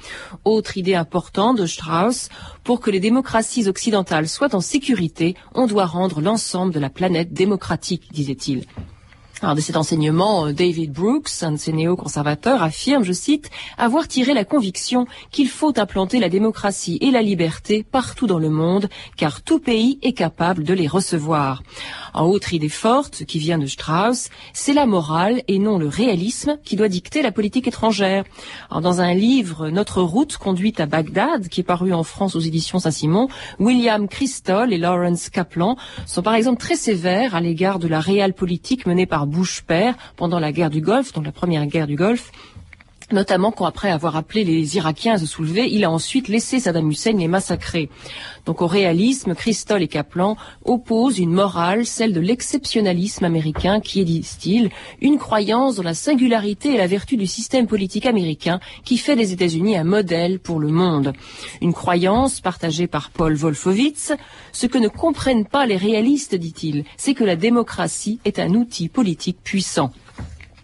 Autre 0.46 0.78
idée 0.78 0.96
importante 0.96 1.58
de 1.58 1.66
Strauss, 1.66 2.30
pour 2.64 2.80
que 2.80 2.92
les 2.92 3.00
démocraties 3.00 3.68
occidentales 3.68 4.28
soient 4.28 4.54
en 4.54 4.62
sécurité, 4.62 5.36
on 5.56 5.68
doit 5.68 5.86
rendre 5.86 6.22
l'ensemble 6.22 6.74
de 6.74 6.80
la 6.80 6.90
planète 6.90 7.34
démocratique, 7.34 8.12
disait-il. 8.14 8.66
Alors 9.42 9.56
de 9.56 9.62
cet 9.62 9.78
enseignement, 9.78 10.48
euh, 10.48 10.52
David 10.52 10.92
Brooks, 10.92 11.30
un 11.44 11.54
de 11.54 11.58
ces 11.58 11.72
néoconservateurs, 11.72 12.62
affirme, 12.62 13.06
je 13.06 13.14
cite, 13.14 13.50
avoir 13.78 14.10
tiré 14.10 14.34
la 14.34 14.44
conviction 14.44 15.08
qu'il 15.32 15.48
faut 15.48 15.80
implanter 15.80 16.20
la 16.20 16.28
démocratie 16.28 16.98
et 17.00 17.10
la 17.10 17.22
liberté 17.22 17.86
partout 17.90 18.28
dans 18.28 18.38
le 18.38 18.50
monde, 18.50 18.90
car 19.16 19.42
tout 19.42 19.60
pays 19.60 19.98
est 20.02 20.12
capable 20.12 20.66
de 20.66 20.74
les 20.74 20.88
recevoir. 20.88 21.64
En 22.14 22.26
autre 22.26 22.54
idée 22.54 22.68
forte, 22.68 23.24
qui 23.24 23.40
vient 23.40 23.58
de 23.58 23.66
Strauss, 23.66 24.30
c'est 24.52 24.74
la 24.74 24.86
morale 24.86 25.42
et 25.48 25.58
non 25.58 25.78
le 25.78 25.88
réalisme 25.88 26.58
qui 26.66 26.76
doit 26.76 26.90
dicter 26.90 27.22
la 27.22 27.32
politique 27.32 27.68
étrangère. 27.68 28.26
Alors, 28.70 28.82
dans 28.82 29.00
un 29.00 29.14
livre, 29.14 29.70
Notre 29.70 30.02
route 30.02 30.36
conduite 30.36 30.82
à 30.82 30.86
Bagdad, 30.86 31.48
qui 31.48 31.62
est 31.62 31.64
paru 31.64 31.94
en 31.94 32.04
France 32.04 32.36
aux 32.36 32.42
éditions 32.42 32.80
Saint-Simon, 32.80 33.30
William 33.58 34.10
Christol 34.10 34.74
et 34.74 34.78
Lawrence 34.78 35.30
Kaplan 35.30 35.78
sont 36.06 36.24
par 36.24 36.34
exemple 36.34 36.60
très 36.60 36.76
sévères 36.76 37.36
à 37.36 37.40
l'égard 37.42 37.80
de 37.80 37.88
la 37.88 38.02
réelle 38.02 38.34
politique 38.34 38.86
menée 38.86 39.06
par 39.06 39.29
Bush 39.30 39.62
père 39.62 39.96
pendant 40.18 40.40
la 40.40 40.52
guerre 40.52 40.70
du 40.70 40.82
Golfe, 40.82 41.14
donc 41.14 41.26
la 41.26 41.32
première 41.32 41.66
guerre 41.66 41.88
du 41.88 41.96
Golfe, 41.96 42.32
notamment 43.12 43.52
quand 43.52 43.66
après 43.66 43.92
avoir 43.92 44.16
appelé 44.16 44.44
les 44.44 44.78
Irakiens 44.78 45.14
à 45.14 45.18
se 45.18 45.26
soulever, 45.26 45.70
il 45.72 45.84
a 45.84 45.92
ensuite 45.92 46.28
laissé 46.28 46.60
Saddam 46.60 46.90
Hussein 46.90 47.14
les 47.14 47.28
massacrer. 47.28 47.90
Donc 48.46 48.62
au 48.62 48.68
réalisme, 48.68 49.36
Christol 49.36 49.84
et 49.84 49.88
Kaplan 49.88 50.38
opposent 50.66 51.20
une 51.20 51.32
morale, 51.32 51.86
celle 51.86 52.14
de 52.14 52.20
l'exceptionnalisme 52.20 53.26
américain, 53.26 53.80
qui 53.80 54.02
est, 54.02 54.06
disent-ils, 54.06 54.70
une 55.02 55.18
croyance 55.18 55.76
dans 55.76 55.84
la 55.84 55.94
singularité 55.94 56.74
et 56.74 56.78
la 56.78 56.88
vertu 56.88 57.18
du 57.18 57.28
système 57.28 57.68
politique 57.68 58.06
américain 58.06 58.60
qui 58.84 58.98
fait 58.98 59.16
des 59.16 59.34
États-Unis 59.34 59.78
un 59.78 59.84
modèle 59.84 60.40
pour 60.40 60.60
le 60.60 60.70
monde. 60.70 61.14
Une 61.62 61.74
croyance 61.74 62.42
partagée 62.42 62.88
par 62.88 63.12
Paul 63.12 63.36
Wolfowitz. 63.36 64.14
Ce 64.52 64.68
que 64.68 64.78
ne 64.78 64.88
comprennent 64.88 65.46
pas 65.46 65.66
les 65.66 65.78
réalistes, 65.78 66.36
dit-il, 66.36 66.86
c'est 66.98 67.14
que 67.14 67.24
la 67.24 67.36
démocratie 67.36 68.20
est 68.26 68.40
un 68.40 68.54
outil 68.56 68.90
politique 68.90 69.38
puissant. 69.44 69.92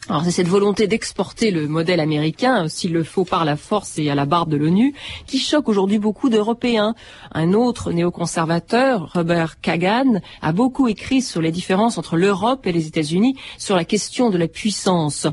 Alors 0.07 0.23
c'est 0.23 0.29
cette 0.29 0.47
volonté 0.47 0.85
d'exporter 0.85 1.49
le 1.49 1.67
modèle 1.67 1.99
américain, 1.99 2.67
s'il 2.67 2.93
le 2.93 3.03
faut 3.03 3.25
par 3.25 3.43
la 3.43 3.55
force 3.55 3.97
et 3.97 4.11
à 4.11 4.13
la 4.13 4.25
barbe 4.25 4.51
de 4.51 4.55
l'ONU, 4.55 4.93
qui 5.25 5.39
choque 5.39 5.67
aujourd'hui 5.67 5.97
beaucoup 5.97 6.29
d'Européens. 6.29 6.93
Un 7.31 7.53
autre 7.53 7.91
néoconservateur, 7.91 9.13
Robert 9.13 9.59
Kagan, 9.61 10.21
a 10.43 10.51
beaucoup 10.51 10.87
écrit 10.87 11.23
sur 11.23 11.41
les 11.41 11.51
différences 11.51 11.97
entre 11.97 12.17
l'Europe 12.17 12.67
et 12.67 12.71
les 12.71 12.85
États-Unis 12.85 13.35
sur 13.57 13.75
la 13.75 13.83
question 13.83 14.29
de 14.29 14.37
la 14.37 14.47
puissance. 14.47 15.25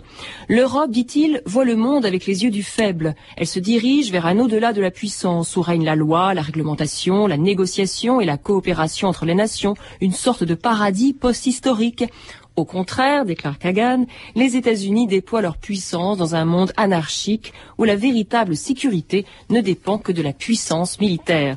L'Europe, 0.48 0.90
dit-il, 0.90 1.42
voit 1.44 1.66
le 1.66 1.76
monde 1.76 2.06
avec 2.06 2.24
les 2.24 2.44
yeux 2.44 2.50
du 2.50 2.62
faible. 2.62 3.14
Elle 3.36 3.46
se 3.46 3.58
dirige 3.58 4.10
vers 4.10 4.24
un 4.24 4.38
au-delà 4.38 4.72
de 4.72 4.80
la 4.80 4.90
puissance 4.90 5.54
où 5.54 5.60
règne 5.60 5.84
la 5.84 5.96
loi, 5.96 6.32
la 6.32 6.40
réglementation, 6.40 7.26
la 7.26 7.36
négociation 7.36 8.22
et 8.22 8.24
la 8.24 8.38
coopération 8.38 9.08
entre 9.08 9.26
les 9.26 9.34
nations, 9.34 9.74
une 10.00 10.12
sorte 10.12 10.44
de 10.44 10.54
paradis 10.54 11.12
post-historique. 11.12 12.06
Au 12.54 12.66
contraire, 12.66 13.24
déclare 13.24 13.58
Kagan, 13.58 14.04
les 14.34 14.56
États-Unis 14.56 15.06
déploient 15.06 15.40
leur 15.40 15.56
puissance 15.56 16.18
dans 16.18 16.34
un 16.34 16.44
monde 16.44 16.72
anarchique 16.76 17.54
où 17.78 17.84
la 17.84 17.96
véritable 17.96 18.56
sécurité 18.56 19.24
ne 19.48 19.60
dépend 19.60 19.96
que 19.96 20.12
de 20.12 20.20
la 20.20 20.34
puissance 20.34 21.00
militaire. 21.00 21.56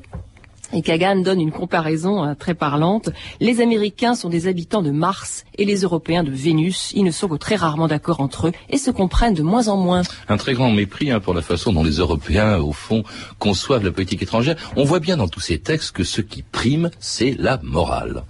Et 0.73 0.81
Kagan 0.81 1.17
donne 1.17 1.41
une 1.41 1.51
comparaison 1.51 2.23
hein, 2.23 2.35
très 2.35 2.53
parlante. 2.53 3.09
Les 3.39 3.61
Américains 3.61 4.15
sont 4.15 4.29
des 4.29 4.47
habitants 4.47 4.81
de 4.81 4.91
Mars 4.91 5.45
et 5.57 5.65
les 5.65 5.81
Européens 5.81 6.23
de 6.23 6.31
Vénus. 6.31 6.91
Ils 6.95 7.03
ne 7.03 7.11
sont 7.11 7.27
que 7.27 7.35
très 7.35 7.55
rarement 7.55 7.87
d'accord 7.87 8.19
entre 8.19 8.47
eux 8.47 8.51
et 8.69 8.77
se 8.77 8.89
comprennent 8.89 9.33
de 9.33 9.43
moins 9.43 9.67
en 9.67 9.77
moins. 9.77 10.01
Un 10.27 10.37
très 10.37 10.53
grand 10.53 10.71
mépris 10.71 11.11
hein, 11.11 11.19
pour 11.19 11.33
la 11.33 11.41
façon 11.41 11.71
dont 11.71 11.83
les 11.83 11.97
Européens, 11.97 12.57
au 12.57 12.71
fond, 12.71 13.03
conçoivent 13.37 13.83
la 13.83 13.91
politique 13.91 14.23
étrangère. 14.23 14.55
On 14.75 14.85
voit 14.85 14.99
bien 14.99 15.17
dans 15.17 15.27
tous 15.27 15.41
ces 15.41 15.59
textes 15.59 15.91
que 15.91 16.03
ce 16.03 16.21
qui 16.21 16.41
prime, 16.41 16.89
c'est 16.99 17.35
la 17.37 17.59
morale. 17.61 18.23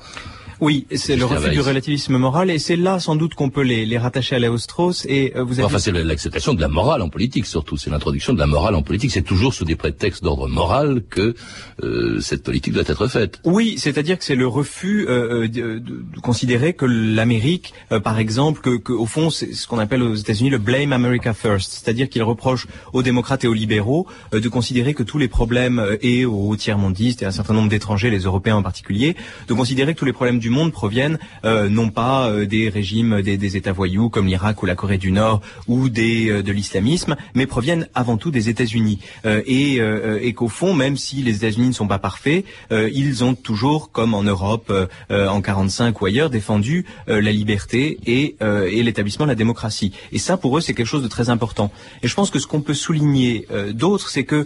Oui, 0.61 0.87
c'est 0.95 1.15
le 1.15 1.25
refus 1.25 1.49
du 1.49 1.61
relativisme 1.61 2.17
moral, 2.17 2.49
et 2.49 2.59
c'est 2.59 2.75
là 2.75 2.99
sans 2.99 3.15
doute 3.15 3.35
qu'on 3.35 3.49
peut 3.49 3.61
les, 3.61 3.85
les 3.85 3.97
rattacher 3.97 4.35
à 4.35 4.39
Léo-Strauss. 4.39 5.05
Et 5.09 5.33
euh, 5.35 5.43
vous 5.43 5.59
avez... 5.59 5.65
Enfin, 5.65 5.79
c'est 5.79 5.91
l'acceptation 5.91 6.53
de 6.53 6.61
la 6.61 6.67
morale 6.67 7.01
en 7.01 7.09
politique, 7.09 7.45
surtout. 7.45 7.77
C'est 7.77 7.89
l'introduction 7.89 8.33
de 8.33 8.39
la 8.39 8.47
morale 8.47 8.75
en 8.75 8.81
politique. 8.81 9.11
C'est 9.11 9.21
toujours 9.21 9.53
sous 9.53 9.65
des 9.65 9.75
prétextes 9.75 10.23
d'ordre 10.23 10.47
moral 10.47 11.03
que 11.09 11.35
euh, 11.83 12.19
cette 12.21 12.43
politique 12.43 12.73
doit 12.73 12.83
être 12.87 13.07
faite. 13.07 13.39
Oui, 13.43 13.75
c'est-à-dire 13.77 14.17
que 14.17 14.23
c'est 14.23 14.35
le 14.35 14.47
refus 14.47 15.05
euh, 15.09 15.47
de, 15.47 15.79
de, 15.79 16.19
considérer 16.21 16.73
que 16.73 16.85
l'Amérique, 16.85 17.73
par 18.03 18.19
exemple, 18.19 18.61
que, 18.61 18.77
que, 18.77 18.93
au 18.93 19.05
fond, 19.05 19.29
c'est 19.29 19.53
ce 19.53 19.67
qu'on 19.67 19.79
appelle 19.79 20.01
aux 20.01 20.15
États-Unis 20.15 20.49
le 20.49 20.57
blame 20.57 20.93
America 20.93 21.33
first, 21.33 21.71
c'est-à-dire 21.71 22.09
qu'il 22.09 22.23
reproche 22.23 22.67
aux 22.93 23.03
démocrates 23.03 23.43
et 23.43 23.47
aux 23.47 23.53
libéraux 23.53 24.07
de 24.31 24.49
considérer 24.49 24.93
que 24.93 25.03
tous 25.03 25.17
les 25.17 25.27
problèmes 25.27 25.97
et 26.01 26.25
aux 26.25 26.55
tiers-mondistes 26.55 27.21
et 27.21 27.25
à 27.25 27.27
un 27.29 27.31
certain 27.31 27.53
nombre 27.53 27.69
d'étrangers, 27.69 28.09
les 28.09 28.21
Européens 28.21 28.55
en 28.55 28.63
particulier, 28.63 29.15
de 29.47 29.53
considérer 29.53 29.93
que 29.93 29.99
tous 29.99 30.05
les 30.05 30.13
problèmes 30.13 30.39
du 30.39 30.44
monde 30.49 30.71
proviennent 30.71 31.19
euh, 31.43 31.69
non 31.69 31.89
pas 31.89 32.29
euh, 32.29 32.45
des 32.45 32.69
régimes 32.69 33.21
des, 33.21 33.37
des, 33.37 33.57
États 33.57 33.71
voyous 33.71 34.09
comme 34.09 34.27
l'Irak 34.27 34.61
ou 34.63 34.65
la 34.65 34.75
Corée 34.75 34.97
du 34.97 35.11
Nord 35.11 35.41
ou 35.67 35.89
des, 35.89 36.29
euh, 36.29 36.43
de 36.43 36.51
l'islamisme, 36.51 37.15
mais 37.33 37.45
proviennent 37.45 37.87
avant 37.93 38.17
tout 38.17 38.31
des 38.31 38.49
États-Unis. 38.49 38.99
et, 39.25 39.79
et 40.21 40.33
qu'au 40.33 40.47
fond, 40.47 40.73
même 40.73 40.97
si 40.97 41.21
les 41.21 41.35
États-Unis 41.37 41.67
ne 41.67 41.73
sont 41.73 41.87
pas 41.87 41.99
parfaits, 41.99 42.45
ils 42.71 43.23
ont 43.23 43.35
toujours, 43.35 43.91
comme 43.91 44.13
en 44.13 44.23
Europe 44.23 44.71
en 45.09 45.41
45 45.41 46.01
ou 46.01 46.05
ailleurs, 46.05 46.29
défendu 46.29 46.85
la 47.07 47.31
liberté 47.31 47.99
et, 48.05 48.35
et 48.41 48.83
l'établissement 48.83 49.25
de 49.25 49.31
la 49.31 49.35
démocratie. 49.35 49.91
Et 50.11 50.19
ça, 50.19 50.37
pour 50.37 50.57
eux, 50.57 50.61
c'est 50.61 50.73
quelque 50.73 50.87
chose 50.87 51.03
de 51.03 51.07
très 51.07 51.29
important. 51.29 51.71
Et 52.03 52.07
je 52.07 52.15
pense 52.15 52.29
que 52.29 52.39
ce 52.39 52.47
qu'on 52.47 52.61
peut 52.61 52.73
souligner 52.73 53.47
d'autre, 53.73 54.09
c'est 54.09 54.25
que 54.25 54.45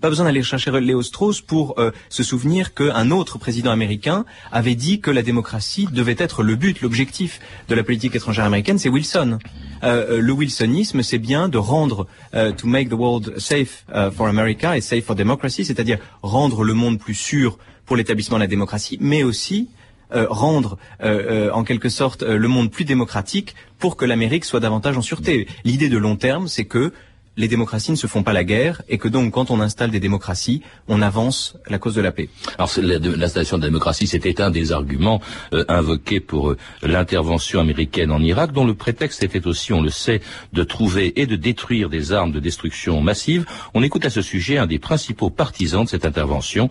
pas 0.00 0.08
besoin 0.08 0.26
d'aller 0.26 0.42
chercher 0.42 0.70
Léo 0.80 1.02
Strauss 1.02 1.40
pour 1.40 1.76
se 2.08 2.22
souvenir 2.22 2.74
qu'un 2.74 3.10
autre 3.10 3.38
président 3.38 3.70
américain 3.70 4.24
avait 4.52 4.74
dit 4.74 4.89
que 4.98 5.10
la 5.10 5.22
démocratie 5.22 5.86
devait 5.92 6.16
être 6.18 6.42
le 6.42 6.56
but, 6.56 6.80
l'objectif 6.80 7.40
de 7.68 7.74
la 7.74 7.84
politique 7.84 8.16
étrangère 8.16 8.44
américaine, 8.44 8.78
c'est 8.78 8.88
Wilson. 8.88 9.38
Euh, 9.82 10.16
euh, 10.16 10.20
le 10.20 10.32
wilsonisme, 10.32 11.02
c'est 11.02 11.18
bien 11.18 11.48
de 11.48 11.58
rendre, 11.58 12.06
euh, 12.34 12.52
to 12.52 12.66
make 12.66 12.88
the 12.88 12.94
world 12.94 13.38
safe 13.38 13.84
for 14.12 14.26
America 14.26 14.76
et 14.76 14.80
safe 14.80 15.04
for 15.04 15.14
democracy, 15.14 15.64
c'est-à-dire 15.64 15.98
rendre 16.22 16.64
le 16.64 16.74
monde 16.74 16.98
plus 16.98 17.14
sûr 17.14 17.58
pour 17.86 17.96
l'établissement 17.96 18.36
de 18.36 18.42
la 18.42 18.48
démocratie, 18.48 18.98
mais 19.00 19.22
aussi 19.22 19.68
rendre 20.12 20.76
en 21.00 21.62
quelque 21.62 21.88
sorte 21.88 22.22
le 22.22 22.48
monde 22.48 22.70
plus 22.70 22.84
démocratique 22.84 23.54
pour 23.78 23.96
que 23.96 24.04
l'Amérique 24.04 24.44
soit 24.44 24.58
davantage 24.58 24.96
en 24.96 25.02
sûreté. 25.02 25.46
L'idée 25.64 25.88
de 25.88 25.98
long 25.98 26.16
terme, 26.16 26.48
c'est 26.48 26.64
que 26.64 26.92
les 27.40 27.48
démocraties 27.48 27.90
ne 27.90 27.96
se 27.96 28.06
font 28.06 28.22
pas 28.22 28.34
la 28.34 28.44
guerre 28.44 28.82
et 28.90 28.98
que 28.98 29.08
donc 29.08 29.32
quand 29.32 29.50
on 29.50 29.60
installe 29.60 29.90
des 29.90 29.98
démocraties, 29.98 30.60
on 30.88 31.00
avance 31.00 31.56
la 31.68 31.78
cause 31.78 31.94
de 31.94 32.02
la 32.02 32.12
paix. 32.12 32.28
Alors 32.58 32.70
l'installation 32.76 33.56
de 33.56 33.62
la 33.62 33.68
démocratie, 33.68 34.06
c'était 34.06 34.42
un 34.42 34.50
des 34.50 34.72
arguments 34.72 35.22
euh, 35.54 35.64
invoqués 35.68 36.20
pour 36.20 36.50
euh, 36.50 36.58
l'intervention 36.82 37.58
américaine 37.58 38.12
en 38.12 38.20
Irak, 38.20 38.52
dont 38.52 38.66
le 38.66 38.74
prétexte 38.74 39.22
était 39.22 39.46
aussi, 39.46 39.72
on 39.72 39.80
le 39.80 39.88
sait, 39.88 40.20
de 40.52 40.62
trouver 40.64 41.18
et 41.18 41.24
de 41.24 41.36
détruire 41.36 41.88
des 41.88 42.12
armes 42.12 42.30
de 42.30 42.40
destruction 42.40 43.00
massive. 43.00 43.46
On 43.72 43.82
écoute 43.82 44.04
à 44.04 44.10
ce 44.10 44.20
sujet 44.20 44.58
un 44.58 44.66
des 44.66 44.78
principaux 44.78 45.30
partisans 45.30 45.84
de 45.84 45.88
cette 45.88 46.04
intervention, 46.04 46.68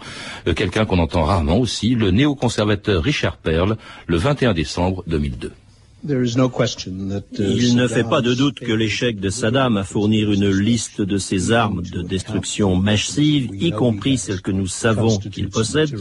euh, 0.47 0.53
quelqu'un 0.53 0.85
qu'on 0.85 0.99
entend 0.99 1.23
rarement 1.23 1.57
aussi, 1.57 1.95
le 1.95 2.11
néoconservateur 2.11 3.01
Richard 3.01 3.37
Perle, 3.37 3.75
le 4.05 4.17
21 4.17 4.53
décembre 4.53 5.03
2002. 5.07 5.51
Uh, 6.07 6.25
Il 7.39 7.75
ne 7.75 7.87
fait 7.87 8.03
pas 8.03 8.21
de 8.21 8.33
doute 8.33 8.59
que 8.59 8.71
l'échec 8.71 9.19
de 9.19 9.29
Saddam 9.29 9.75
à 9.75 9.83
fournir 9.83 10.31
une 10.31 10.49
liste 10.49 11.01
de 11.01 11.17
ses 11.17 11.51
armes 11.51 11.81
de 11.81 12.01
destruction 12.01 12.75
massive, 12.75 13.49
y 13.53 13.71
compris 13.71 14.17
celles 14.17 14.41
que 14.41 14.51
nous 14.51 14.67
savons 14.67 15.17
qu'il 15.17 15.49
possède, 15.49 15.93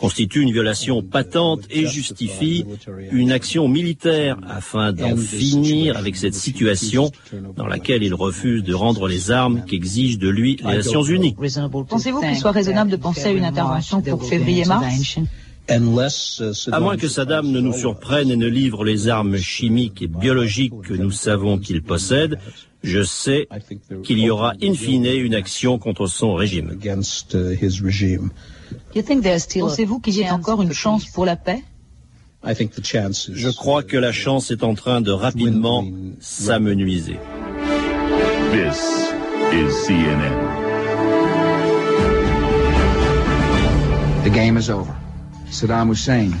constitue 0.00 0.40
une 0.40 0.52
violation 0.52 1.02
patente 1.02 1.60
et 1.70 1.86
justifie 1.86 2.64
une 3.12 3.32
action. 3.32 3.68
militaire 3.68 4.38
afin 4.48 4.92
d'en 4.92 5.16
finir 5.16 5.96
avec 5.96 6.16
cette 6.16 6.34
situation 6.34 7.10
dans 7.56 7.66
laquelle 7.66 8.02
il 8.02 8.14
refuse 8.14 8.62
de 8.62 8.74
rendre 8.74 9.08
les 9.08 9.30
armes 9.30 9.64
qu'exigent 9.66 10.18
de 10.18 10.28
lui 10.28 10.56
les 10.64 10.76
Nations 10.76 11.02
Unies. 11.02 11.34
Pensez-vous 11.88 12.20
qu'il 12.20 12.36
soit 12.36 12.52
raisonnable 12.52 12.90
de 12.90 12.96
penser 12.96 13.26
à 13.26 13.30
une 13.32 13.44
intervention 13.44 14.00
pour 14.00 14.24
février-mars 14.24 15.18
Uh, 15.24 15.43
à 15.68 16.80
moins 16.80 16.96
que 16.96 17.08
Saddam 17.08 17.50
ne 17.50 17.60
nous 17.60 17.72
surprenne 17.72 18.30
et 18.30 18.36
ne 18.36 18.46
livre 18.46 18.84
les 18.84 19.08
armes 19.08 19.36
chimiques 19.36 20.02
et 20.02 20.06
biologiques 20.06 20.74
que 20.82 20.94
nous 20.94 21.10
savons 21.10 21.58
qu'il 21.58 21.82
possède, 21.82 22.38
je 22.82 23.02
sais 23.02 23.48
qu'il 24.02 24.18
y 24.18 24.30
aura 24.30 24.52
in 24.62 24.74
fine 24.74 25.06
une 25.06 25.34
action 25.34 25.78
contre 25.78 26.06
son 26.06 26.34
régime. 26.34 26.78
Uh, 26.84 27.00
Pensez-vous 29.58 30.00
qu'il 30.00 30.14
y 30.14 30.20
ait 30.20 30.30
encore 30.30 30.62
une 30.62 30.72
chance 30.72 31.06
pour 31.06 31.24
la 31.24 31.36
paix? 31.36 31.62
Je 32.44 33.56
crois 33.56 33.82
que 33.82 33.96
la 33.96 34.12
chance 34.12 34.50
est 34.50 34.62
en 34.62 34.74
train 34.74 35.00
de 35.00 35.10
rapidement 35.10 35.86
s'amenuiser. 36.20 37.16
This 38.52 39.12
is 39.52 39.72
CNN. 39.86 40.54
The 44.24 44.30
game 44.30 44.56
is 44.58 44.70
over. 44.70 45.03
Saddam 45.54 45.92
Hussein 45.92 46.34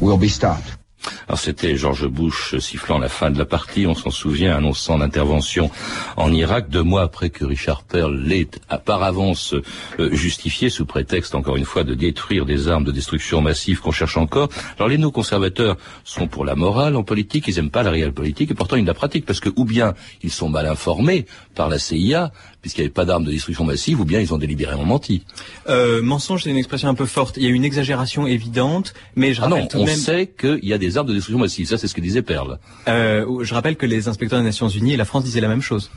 will 0.00 0.16
be 0.16 0.28
stopped. 0.28 0.78
Alors 1.26 1.38
c'était 1.38 1.76
George 1.76 2.06
Bush 2.06 2.56
sifflant 2.58 2.98
la 2.98 3.08
fin 3.08 3.30
de 3.30 3.38
la 3.38 3.44
partie, 3.44 3.86
on 3.86 3.94
s'en 3.94 4.10
souvient, 4.10 4.56
annonçant 4.56 4.98
l'intervention 4.98 5.70
en 6.16 6.32
Irak 6.32 6.68
deux 6.68 6.82
mois 6.82 7.02
après 7.02 7.30
que 7.30 7.44
Richard 7.44 7.82
Pearl 7.82 8.14
l'ait 8.14 8.48
par 8.84 9.02
avance 9.02 9.54
euh, 9.98 10.14
justifié 10.14 10.70
sous 10.70 10.86
prétexte 10.86 11.34
encore 11.34 11.56
une 11.56 11.64
fois 11.64 11.84
de 11.84 11.94
détruire 11.94 12.46
des 12.46 12.68
armes 12.68 12.84
de 12.84 12.92
destruction 12.92 13.40
massive 13.40 13.80
qu'on 13.80 13.90
cherche 13.90 14.16
encore. 14.16 14.48
Alors 14.78 14.88
les 14.88 14.98
néo-conservateurs 14.98 15.76
sont 16.04 16.28
pour 16.28 16.44
la 16.44 16.54
morale 16.54 16.96
en 16.96 17.02
politique, 17.02 17.48
ils 17.48 17.56
n'aiment 17.56 17.70
pas 17.70 17.82
la 17.82 17.90
réelle 17.90 18.12
politique 18.14 18.50
et 18.50 18.54
pourtant 18.54 18.76
ils 18.76 18.84
la 18.84 18.94
pratiquent 18.94 19.26
parce 19.26 19.40
que 19.40 19.50
ou 19.56 19.64
bien 19.64 19.94
ils 20.22 20.32
sont 20.32 20.48
mal 20.48 20.66
informés 20.66 21.26
par 21.54 21.68
la 21.68 21.78
CIA, 21.78 22.32
puisqu'il 22.64 22.80
n'y 22.80 22.86
avait 22.86 22.94
pas 22.94 23.04
d'armes 23.04 23.24
de 23.24 23.30
destruction 23.30 23.62
massive, 23.64 24.00
ou 24.00 24.06
bien 24.06 24.20
ils 24.20 24.32
ont 24.32 24.38
délibérément 24.38 24.86
menti. 24.86 25.22
Euh, 25.68 26.00
mensonge, 26.00 26.44
c'est 26.44 26.50
une 26.50 26.56
expression 26.56 26.88
un 26.88 26.94
peu 26.94 27.04
forte. 27.04 27.36
Il 27.36 27.42
y 27.42 27.46
a 27.46 27.50
une 27.50 27.62
exagération 27.62 28.26
évidente, 28.26 28.94
mais 29.16 29.34
je 29.34 29.42
ah 29.42 29.48
rappelle 29.48 29.68
non, 29.74 29.82
on 29.82 29.86
sait 29.86 30.28
qu'il 30.28 30.64
y 30.64 30.72
a 30.72 30.78
des 30.78 30.96
armes 30.96 31.08
de 31.08 31.12
destruction 31.12 31.38
massive. 31.38 31.66
Ça, 31.66 31.76
c'est 31.76 31.88
ce 31.88 31.94
que 31.94 32.00
disait 32.00 32.22
Perle. 32.22 32.58
Euh, 32.88 33.44
je 33.44 33.52
rappelle 33.52 33.76
que 33.76 33.84
les 33.84 34.08
inspecteurs 34.08 34.38
des 34.38 34.46
Nations 34.46 34.70
Unies 34.70 34.94
et 34.94 34.96
la 34.96 35.04
France 35.04 35.24
disaient 35.24 35.42
la 35.42 35.48
même 35.48 35.60
chose. 35.60 35.90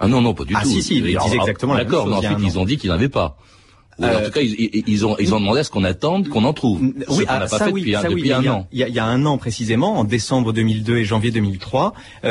Ah 0.00 0.08
non, 0.08 0.22
non, 0.22 0.32
pas 0.32 0.44
du 0.44 0.54
ah, 0.56 0.62
tout. 0.62 0.70
Ah 0.70 0.72
si, 0.76 0.82
si, 0.82 0.96
ils 0.96 1.02
disaient 1.02 1.36
exactement 1.36 1.74
la 1.74 1.84
même 1.84 1.92
chose. 1.92 2.04
D'accord, 2.04 2.22
mais 2.22 2.26
ensuite 2.26 2.54
ils 2.54 2.58
ont 2.58 2.64
dit 2.64 2.78
qu'ils 2.78 2.88
n'avaient 2.88 3.10
pas. 3.10 3.36
Euh, 4.00 4.20
en 4.20 4.24
tout 4.24 4.30
cas, 4.30 4.40
ils, 4.40 5.06
ont, 5.06 5.16
ils 5.18 5.34
ont 5.34 5.40
demandé 5.40 5.60
à 5.60 5.64
ce 5.64 5.70
qu'on 5.70 5.84
attende, 5.84 6.28
qu'on 6.28 6.44
en 6.44 6.52
trouve. 6.52 6.80
Oui, 7.08 7.24
ah, 7.26 7.40
pas 7.40 7.48
ça, 7.48 7.64
fait 7.66 7.72
oui, 7.72 7.80
depuis, 7.80 7.94
ça, 7.94 8.10
oui, 8.10 8.32
un 8.32 8.46
an. 8.46 8.68
Il 8.72 8.78
y, 8.78 8.82
a, 8.84 8.88
il 8.88 8.94
y, 8.94 8.98
a, 8.98 9.04
un 9.04 9.24
an 9.26 9.38
précisément, 9.38 9.98
en 9.98 10.04
décembre 10.04 10.52
2002 10.52 10.98
et 10.98 11.04
janvier 11.04 11.30
2003, 11.30 11.94
euh, 12.24 12.28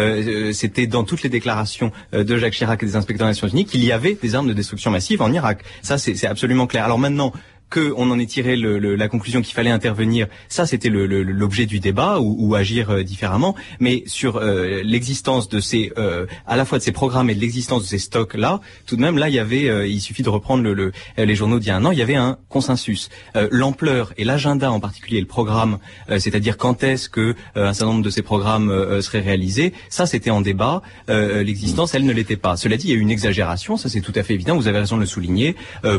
euh, 0.50 0.54
c'était 0.54 0.88
dans 0.88 1.04
toutes 1.04 1.24
les 1.24 1.30
déclarations 1.30 1.92
euh, 2.14 2.24
de 2.24 2.38
Jacques 2.38 2.54
Chirac 2.54 2.82
et 2.82 2.86
des 2.86 2.96
inspecteurs 2.96 3.28
des 3.28 3.32
Nations 3.32 3.48
Unies 3.48 3.66
qu'il 3.66 3.84
y 3.84 3.92
avait 3.92 4.18
des 4.22 4.36
armes 4.36 4.48
de 4.48 4.54
destruction 4.54 4.92
massive 4.92 5.22
en 5.22 5.32
Irak. 5.32 5.64
Ça, 5.82 5.98
c'est 5.98 6.26
absolument 6.26 6.68
clair. 6.68 6.86
Alors 6.86 7.00
maintenant, 7.00 7.34
qu'on 7.70 8.10
en 8.10 8.18
ait 8.20 8.26
tiré 8.26 8.56
le, 8.56 8.80
le, 8.80 8.96
la 8.96 9.08
conclusion 9.10 9.42
qu'il 9.42 9.54
fallait 9.54 9.70
intervenir, 9.70 10.28
ça 10.48 10.66
c'était 10.66 10.90
l'objet 10.90 11.66
du 11.66 11.80
débat 11.80 12.20
ou, 12.20 12.36
ou 12.40 12.56
agir 12.56 12.90
euh, 12.90 13.04
différemment. 13.04 13.56
Mais 13.80 14.04
sur 14.06 14.38
euh, 14.38 14.82
l'existence 14.84 15.50
de 15.50 15.60
ces, 15.60 15.92
euh, 15.98 16.26
à 16.46 16.56
la 16.56 16.64
fois 16.66 16.78
de 16.78 16.84
ces 16.84 16.94
programmes 16.94 17.30
et 17.30 17.36
de 17.36 17.42
l'existence 17.42 17.84
de 17.84 17.88
ces 17.88 17.98
stocks 17.98 18.36
là, 18.36 18.62
tout 18.86 18.96
de 18.96 19.02
même 19.02 19.18
là 19.18 19.28
il 19.28 19.36
y 19.36 19.40
avait, 19.40 19.90
il 19.90 20.00
suffit 20.00 20.24
de 20.24 20.30
reprendre 20.30 20.64
le, 20.64 20.92
les 21.18 21.36
journaux 21.36 21.60
d'il 21.60 21.68
y 21.68 21.72
a 21.72 21.76
un 21.76 21.86
an, 21.86 21.92
il 21.92 21.98
y 21.98 22.02
avait 22.02 22.16
un 22.16 22.38
consensus. 22.50 23.10
L'ampleur 23.52 24.14
et 24.18 24.24
l'agenda 24.24 24.72
en 24.72 24.80
particulier, 24.80 25.20
le 25.20 25.28
programme, 25.28 25.80
c'est-à-dire 26.10 26.58
quand 26.58 26.84
est-ce 26.84 27.10
que 27.10 27.36
un 27.56 27.74
certain 27.74 27.92
nombre 27.92 28.04
de 28.04 28.10
ces 28.10 28.22
programmes 28.22 29.02
seraient 29.02 29.22
réalisés, 29.22 29.74
ça 29.90 30.06
c'était 30.06 30.30
en 30.30 30.42
débat. 30.42 30.82
l'existence 31.08 31.94
elle 31.94 32.06
ne 32.06 32.14
l'était 32.14 32.38
pas. 32.38 32.58
Cela 32.58 32.78
dit, 32.78 32.88
il 32.88 32.92
y 32.92 32.94
a 32.94 32.98
eu 32.98 33.02
une 33.02 33.12
exagération, 33.12 33.78
ça 33.78 33.90
c'est 33.90 34.02
tout 34.02 34.14
à 34.16 34.24
fait 34.24 34.34
évident. 34.34 34.56
Vous 34.56 34.68
avez 34.68 34.80
raison 34.80 34.96
de 34.96 35.02
le 35.02 35.08
souligner 35.08 35.56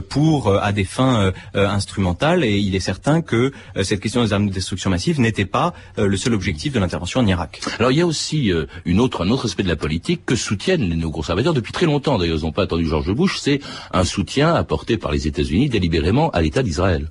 pour 0.09 0.55
à 0.55 0.73
des 0.73 0.85
fins 0.85 1.33
euh, 1.58 1.58
instrumentale 1.67 2.45
et 2.45 2.59
il 2.59 2.75
est 2.75 2.81
certain 2.81 3.23
que 3.23 3.53
euh, 3.77 3.83
cette 3.83 4.01
question 4.01 4.23
des 4.23 4.33
armes 4.33 4.49
de 4.49 4.53
destruction 4.53 4.91
massive 4.91 5.21
n'était 5.21 5.45
pas 5.45 5.75
euh, 5.99 6.07
le 6.07 6.17
seul 6.17 6.35
objectif 6.35 6.73
de 6.73 6.79
l'intervention 6.79 7.21
en 7.21 7.27
Irak. 7.27 7.61
Alors 7.79 7.91
il 7.91 7.99
y 7.99 8.01
a 8.01 8.07
aussi 8.07 8.53
une 8.85 9.01
autre, 9.01 9.25
un 9.25 9.31
autre 9.31 9.47
aspect 9.47 9.63
de 9.63 9.69
la 9.69 9.77
politique 9.77 10.25
que 10.25 10.37
soutiennent 10.37 10.89
les 10.89 10.97
néoconservateurs 10.97 11.55
depuis 11.55 11.73
très 11.73 11.87
longtemps. 11.87 12.19
D'ailleurs, 12.19 12.39
ils 12.39 12.45
n'ont 12.45 12.53
pas 12.53 12.63
attendu 12.63 12.87
George 12.87 13.13
Bush. 13.13 13.39
C'est 13.39 13.61
un 13.93 14.05
soutien 14.05 14.55
apporté 14.55 14.97
par 14.97 15.13
les 15.13 15.27
États-Unis 15.27 15.69
délibérément 15.69 16.31
à 16.31 16.43
l'État 16.43 16.63
d'Israël. 16.63 17.11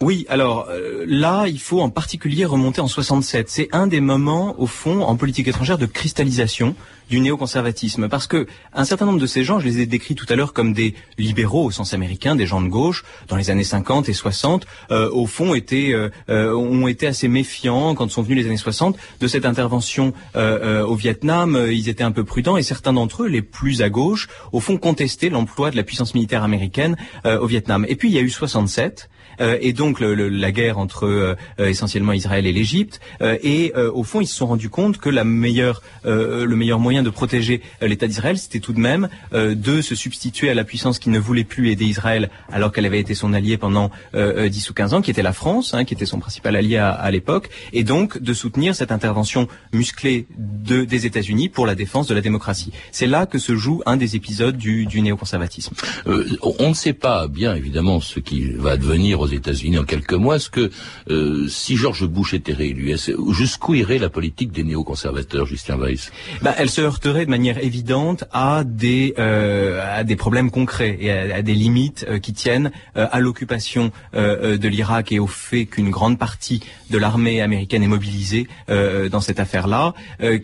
Oui, 0.00 0.26
alors 0.28 0.68
là, 1.06 1.46
il 1.46 1.60
faut 1.60 1.80
en 1.80 1.88
particulier 1.88 2.44
remonter 2.44 2.80
en 2.80 2.88
67. 2.88 3.48
C'est 3.48 3.68
un 3.72 3.86
des 3.86 4.00
moments, 4.00 4.54
au 4.58 4.66
fond, 4.66 5.02
en 5.02 5.16
politique 5.16 5.48
étrangère 5.48 5.78
de 5.78 5.86
cristallisation 5.86 6.74
du 7.10 7.20
néoconservatisme. 7.20 8.08
Parce 8.08 8.26
que 8.26 8.46
un 8.72 8.84
certain 8.84 9.06
nombre 9.06 9.18
de 9.18 9.26
ces 9.26 9.44
gens, 9.44 9.60
je 9.60 9.66
les 9.66 9.80
ai 9.80 9.86
décrits 9.86 10.14
tout 10.14 10.26
à 10.28 10.36
l'heure 10.36 10.52
comme 10.52 10.72
des 10.72 10.94
libéraux 11.18 11.64
au 11.64 11.70
sens 11.70 11.94
américain, 11.94 12.36
des 12.36 12.46
gens 12.46 12.60
de 12.60 12.68
gauche, 12.68 13.04
dans 13.28 13.36
les 13.36 13.50
années 13.50 13.64
50 13.64 14.08
et 14.08 14.12
60, 14.12 14.66
euh, 14.90 15.10
au 15.10 15.26
fond 15.26 15.54
étaient, 15.54 15.92
euh, 15.92 16.10
euh, 16.28 16.54
ont 16.54 16.86
été 16.88 17.06
assez 17.06 17.28
méfiants 17.28 17.94
quand 17.94 18.10
sont 18.10 18.22
venus 18.22 18.38
les 18.38 18.46
années 18.46 18.56
60 18.56 18.96
de 19.20 19.26
cette 19.26 19.46
intervention 19.46 20.12
au 20.34 20.94
Vietnam. 20.94 21.66
Ils 21.70 21.88
étaient 21.88 22.04
un 22.04 22.12
peu 22.12 22.24
prudents 22.24 22.56
et 22.56 22.62
certains 22.62 22.92
d'entre 22.92 23.24
eux, 23.24 23.28
les 23.28 23.42
plus 23.42 23.82
à 23.82 23.88
gauche, 23.88 24.28
au 24.52 24.60
fond 24.60 24.76
contestaient 24.76 25.28
l'emploi 25.28 25.70
de 25.70 25.76
la 25.76 25.82
puissance 25.82 26.14
militaire 26.14 26.42
américaine 26.42 26.96
au 27.24 27.46
Vietnam. 27.46 27.84
Et 27.88 27.96
puis 27.96 28.08
il 28.08 28.14
y 28.14 28.18
a 28.18 28.20
eu 28.20 28.30
67 28.30 29.08
et 29.40 29.72
donc 29.72 30.00
la 30.00 30.52
guerre 30.52 30.78
entre 30.78 31.36
essentiellement 31.58 32.12
Israël 32.12 32.46
et 32.46 32.52
l'Égypte. 32.52 33.00
et 33.20 33.72
au 33.74 34.02
fond, 34.02 34.20
ils 34.20 34.26
se 34.26 34.34
sont 34.34 34.46
rendus 34.46 34.68
compte 34.68 34.98
que 34.98 35.08
la 35.08 35.24
meilleure, 35.24 35.82
le 36.04 36.54
meilleur 36.54 36.78
moyen 36.78 37.02
de 37.02 37.10
protéger 37.10 37.60
l'État 37.80 38.06
d'Israël, 38.06 38.38
c'était 38.38 38.60
tout 38.60 38.72
de 38.72 38.80
même 38.80 39.08
de 39.32 39.80
se 39.80 39.94
substituer 39.94 40.50
à 40.50 40.54
la 40.54 40.64
puissance 40.64 40.98
qui 40.98 41.10
ne 41.10 41.18
voulait 41.18 41.44
plus 41.44 41.70
aider 41.70 41.84
Israël 41.84 42.30
alors 42.52 42.72
qu'elle 42.72 42.86
avait 42.86 43.00
été 43.00 43.14
son 43.14 43.32
allié 43.32 43.56
pendant 43.56 43.90
10 44.14 44.70
ou 44.70 44.74
15 44.74 44.94
ans, 44.94 45.02
qui 45.02 45.10
était 45.10 45.22
la 45.22 45.32
France, 45.32 45.74
hein, 45.74 45.84
qui 45.84 45.94
était 45.94 46.06
son 46.06 46.18
principal 46.18 46.56
allié 46.56 46.76
à, 46.76 46.90
à 46.90 47.10
l'époque, 47.10 47.50
et 47.72 47.84
donc 47.84 48.18
de 48.18 48.34
soutenir 48.34 48.74
cette 48.74 48.92
intervention 48.92 49.48
musclée 49.72 50.26
de, 50.38 50.84
des 50.84 51.06
États-Unis 51.06 51.48
pour 51.48 51.66
la 51.66 51.74
défense 51.74 52.06
de 52.06 52.14
la 52.14 52.20
démocratie. 52.20 52.72
C'est 52.92 53.06
là 53.06 53.26
que 53.26 53.38
se 53.38 53.56
joue 53.56 53.82
un 53.86 53.96
des 53.96 54.16
épisodes 54.16 54.56
du, 54.56 54.86
du 54.86 55.02
néoconservatisme. 55.02 55.74
Euh, 56.06 56.26
on 56.42 56.70
ne 56.70 56.74
sait 56.74 56.92
pas 56.92 57.28
bien 57.28 57.54
évidemment 57.54 58.00
ce 58.00 58.20
qui 58.20 58.52
va 58.52 58.72
advenir 58.72 59.20
aux 59.24 59.32
États-Unis 59.40 59.78
en 59.78 59.84
quelques 59.84 60.14
mois. 60.14 60.36
Est-ce 60.36 60.50
que 60.50 60.70
euh, 61.10 61.48
si 61.48 61.76
George 61.76 62.06
Bush 62.06 62.34
était 62.34 62.52
réélu, 62.52 62.94
jusqu'où 63.30 63.74
irait 63.74 63.98
la 63.98 64.10
politique 64.10 64.52
des 64.52 64.64
néoconservateurs, 64.64 65.46
Justin 65.46 65.76
Weiss? 65.76 66.12
Bah, 66.42 66.54
Elle 66.58 66.70
se 66.70 66.80
heurterait 66.80 67.26
de 67.26 67.30
manière 67.30 67.58
évidente 67.62 68.24
à 68.32 68.64
des 68.64 69.14
euh, 69.18 69.98
à 69.98 70.04
des 70.04 70.16
problèmes 70.16 70.50
concrets 70.50 70.96
et 71.00 71.10
à, 71.10 71.42
des 71.42 71.54
limites 71.54 72.06
euh, 72.08 72.18
qui 72.18 72.32
tiennent 72.32 72.70
euh, 72.96 73.06
à 73.10 73.20
l'occupation 73.20 73.92
euh, 74.14 74.56
de 74.58 74.68
l'Irak 74.68 75.12
et 75.12 75.18
au 75.18 75.26
fait 75.26 75.66
qu'une 75.66 75.90
grande 75.90 76.18
partie 76.18 76.60
de 76.90 76.98
l'armée 76.98 77.40
américaine 77.40 77.82
est 77.82 77.88
mobilisée 77.88 78.46
dans 78.68 79.20
cette 79.20 79.40
affaire-là, 79.40 79.94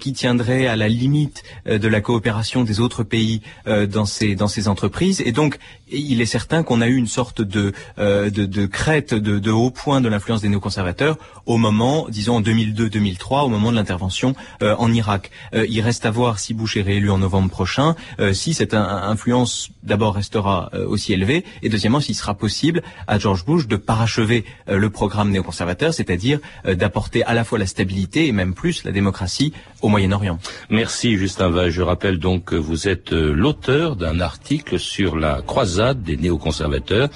qui 0.01 0.13
tiendrait 0.13 0.67
à 0.67 0.75
la 0.75 0.89
limite 0.89 1.43
de 1.67 1.89
la 1.89 2.01
coopération 2.01 2.65
des 2.65 2.81
autres 2.81 3.05
pays 3.05 3.43
dans 3.67 4.05
ces 4.05 4.35
dans 4.35 4.49
ces 4.49 4.67
entreprises. 4.67 5.23
Et 5.25 5.33
donc, 5.33 5.59
il 5.91 6.21
est 6.21 6.27
certain 6.27 6.63
qu'on 6.63 6.81
a 6.81 6.89
eu 6.89 6.97
une 6.97 7.07
sorte 7.07 7.43
de 7.43 7.73
de, 7.99 8.29
de 8.29 8.67
crête 8.71 9.15
de, 9.15 9.39
de 9.39 9.51
haut 9.51 9.71
point 9.71 10.01
de 10.01 10.09
l'influence 10.09 10.43
des 10.43 10.49
néoconservateurs 10.49 11.19
au 11.47 11.57
moment, 11.57 12.07
disons 12.09 12.37
en 12.37 12.41
2002-2003, 12.41 13.45
au 13.45 13.49
moment 13.49 13.71
de 13.71 13.77
l'intervention 13.77 14.35
en 14.61 14.93
Irak. 14.93 15.31
il 15.53 15.81
reste 15.81 16.07
à 16.07 16.11
voir 16.11 16.39
si 16.39 16.55
Bush 16.55 16.77
est 16.77 16.83
réélu 16.83 17.11
en 17.11 17.19
novembre 17.19 17.51
prochain, 17.51 17.97
si 18.33 18.55
cette 18.55 18.75
influence 18.75 19.71
d'abord 19.83 20.15
restera 20.15 20.71
aussi 20.87 21.13
élevée, 21.13 21.45
et 21.63 21.69
deuxièmement 21.69 22.01
s'il 22.01 22.15
sera 22.15 22.35
possible 22.35 22.83
à 23.07 23.19
George 23.19 23.45
Bush 23.45 23.67
de 23.67 23.77
parachever 23.77 24.45
euh, 24.69 24.79
le 24.79 24.91
programme 24.91 25.31
néoconservateur, 25.31 25.95
c'est-à-dire 25.95 26.39
euh, 26.67 26.75
d'apporter 26.75 27.25
à 27.25 27.35
la 27.35 27.45
fois 27.45 27.59
la 27.59 27.67
stabilité 27.67 28.27
et 28.27 28.33
même 28.33 28.55
plus 28.55 28.85
la 28.85 28.93
démocratie 28.93 29.53
au 29.83 29.89
Moyen-Orient. 29.89 30.39
Merci 30.69 31.17
Justin. 31.17 31.51
Je 31.71 31.83
rappelle 31.83 32.19
donc 32.19 32.45
que 32.45 32.57
vous 32.57 32.89
êtes 32.89 33.13
euh, 33.13 33.33
l'auteur 33.33 33.97
d'un 33.97 34.21
article 34.21 34.79
sur 34.79 35.17
la 35.17 35.43
croisade 35.43 36.03
des 36.03 36.17
néoconservateurs, 36.17 37.09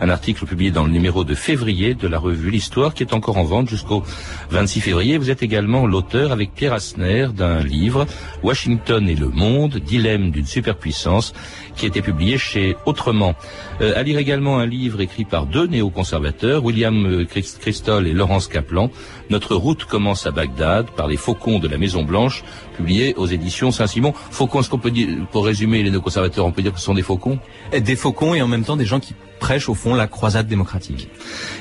un 0.00 0.08
article 0.08 0.46
publié 0.46 0.70
dans 0.70 0.84
le 0.84 0.90
numéro 1.02 1.24
de 1.24 1.34
février 1.34 1.94
de 1.94 2.06
la 2.06 2.20
revue 2.20 2.52
L'Histoire 2.52 2.94
qui 2.94 3.02
est 3.02 3.12
encore 3.12 3.36
en 3.36 3.42
vente 3.42 3.68
jusqu'au 3.68 4.04
26 4.50 4.80
février. 4.80 5.18
Vous 5.18 5.30
êtes 5.30 5.42
également 5.42 5.84
l'auteur 5.84 6.30
avec 6.30 6.54
Pierre 6.54 6.74
Asner 6.74 7.26
d'un 7.34 7.58
livre 7.58 8.06
Washington 8.44 9.08
et 9.08 9.16
le 9.16 9.26
monde, 9.26 9.78
dilemme 9.78 10.30
d'une 10.30 10.46
superpuissance 10.46 11.32
qui 11.74 11.86
a 11.86 11.88
été 11.88 12.02
publié 12.02 12.38
chez 12.38 12.76
Autrement. 12.86 13.34
Euh, 13.80 13.92
à 13.96 14.02
lire 14.02 14.18
également 14.18 14.58
un 14.58 14.66
livre 14.66 15.00
écrit 15.00 15.24
par 15.24 15.46
deux 15.46 15.66
néoconservateurs, 15.66 16.64
William 16.64 17.06
euh, 17.06 17.24
Christol 17.24 18.06
et 18.06 18.12
Laurence 18.12 18.48
Kaplan, 18.48 18.90
Notre 19.30 19.54
route 19.54 19.84
commence 19.84 20.26
à 20.26 20.30
Bagdad, 20.30 20.90
par 20.90 21.08
les 21.08 21.16
faucons 21.16 21.58
de 21.58 21.68
la 21.68 21.78
Maison 21.78 22.02
Blanche, 22.02 22.44
publié 22.76 23.14
aux 23.16 23.26
éditions 23.26 23.70
Saint-Simon. 23.70 24.12
Faucons, 24.30 24.60
est-ce 24.60 24.70
qu'on 24.70 24.78
peut 24.78 24.90
dire, 24.90 25.08
pour 25.30 25.46
résumer 25.46 25.82
les 25.82 25.90
néoconservateurs, 25.90 26.44
on 26.44 26.52
peut 26.52 26.62
dire 26.62 26.72
que 26.72 26.78
ce 26.78 26.84
sont 26.84 26.94
des 26.94 27.02
faucons? 27.02 27.38
Des 27.72 27.96
faucons 27.96 28.34
et 28.34 28.42
en 28.42 28.48
même 28.48 28.64
temps 28.64 28.76
des 28.76 28.84
gens 28.84 29.00
qui 29.00 29.14
prêchent 29.42 29.68
au 29.68 29.74
fond 29.74 29.94
la 29.94 30.06
croisade 30.06 30.46
démocratique. 30.46 31.08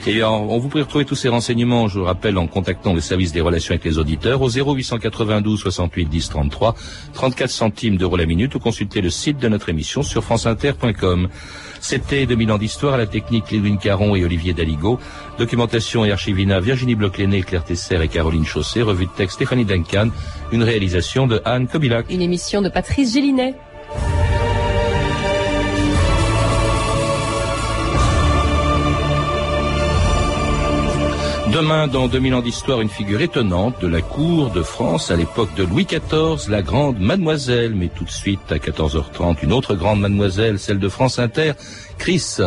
Et 0.06 0.24
on 0.24 0.60
vous 0.60 0.70
pouvez 0.70 0.84
retrouver 0.84 1.04
tous 1.04 1.16
ces 1.16 1.30
renseignements, 1.30 1.88
je 1.88 2.00
rappelle, 2.00 2.38
en 2.38 2.46
contactant 2.46 2.94
le 2.94 3.02
service 3.02 3.32
des 3.32 3.42
relations 3.42 3.72
avec 3.72 3.84
les 3.84 3.98
auditeurs 3.98 4.42
au 4.44 4.50
0892 4.50 5.60
68 5.60 6.06
10 6.06 6.30
33, 6.30 6.76
34 7.14 7.50
centimes 7.50 7.98
d'euros 7.98 8.18
la 8.18 8.28
minute 8.28 8.54
ou 8.54 8.60
consulter 8.60 9.02
le 9.02 9.10
site 9.10 9.40
de 9.40 9.48
notre 9.48 9.70
émission 9.70 10.04
sur 10.04 10.24
franceinter.com. 10.24 11.28
C'était 11.80 12.11
2000 12.12 12.52
ans 12.52 12.58
d'histoire 12.58 12.96
à 12.96 12.98
la 12.98 13.08
technique 13.08 13.52
Lévin 13.52 13.78
Caron 13.78 14.16
et 14.16 14.26
Olivier 14.26 14.54
Daligo. 14.54 15.00
Documentation 15.38 16.04
et 16.04 16.12
archivina 16.12 16.60
Virginie 16.60 16.96
bloch 16.96 17.14
Claire 17.14 17.64
Tesser 17.64 18.00
et 18.04 18.08
Caroline 18.10 18.46
Chausset. 18.46 18.82
Revue 18.82 19.06
de 19.06 19.12
texte 19.12 19.36
Stéphanie 19.36 19.66
Duncan. 19.66 20.10
Une 20.52 20.64
réalisation 20.64 21.26
de 21.26 21.42
Anne 21.46 21.68
Kobilac. 21.68 22.08
Une 22.10 22.22
émission 22.22 22.62
de 22.62 22.70
Patrice 22.70 23.14
Gélinet. 23.14 23.56
Demain, 31.52 31.88
dans 31.88 32.08
2000 32.08 32.36
ans 32.36 32.42
d'histoire, 32.42 32.80
une 32.80 32.88
figure 32.88 33.20
étonnante 33.20 33.82
de 33.82 33.88
la 33.88 34.02
cour 34.02 34.52
de 34.52 34.62
France 34.62 35.12
à 35.12 35.18
l'époque 35.18 35.54
de 35.56 35.64
Louis 35.66 35.86
XIV, 35.86 36.50
la 36.50 36.62
grande 36.62 36.98
mademoiselle. 37.00 37.76
Mais 37.76 37.90
tout 37.90 38.06
de 38.06 38.10
suite, 38.10 38.40
à 38.52 38.56
14h30, 38.56 39.44
une 39.44 39.52
autre 39.52 39.76
grande 39.76 40.00
mademoiselle, 40.00 40.60
celle 40.60 40.80
de 40.80 40.88
France 40.88 41.20
Inter, 41.20 41.52
Chris. 41.98 42.38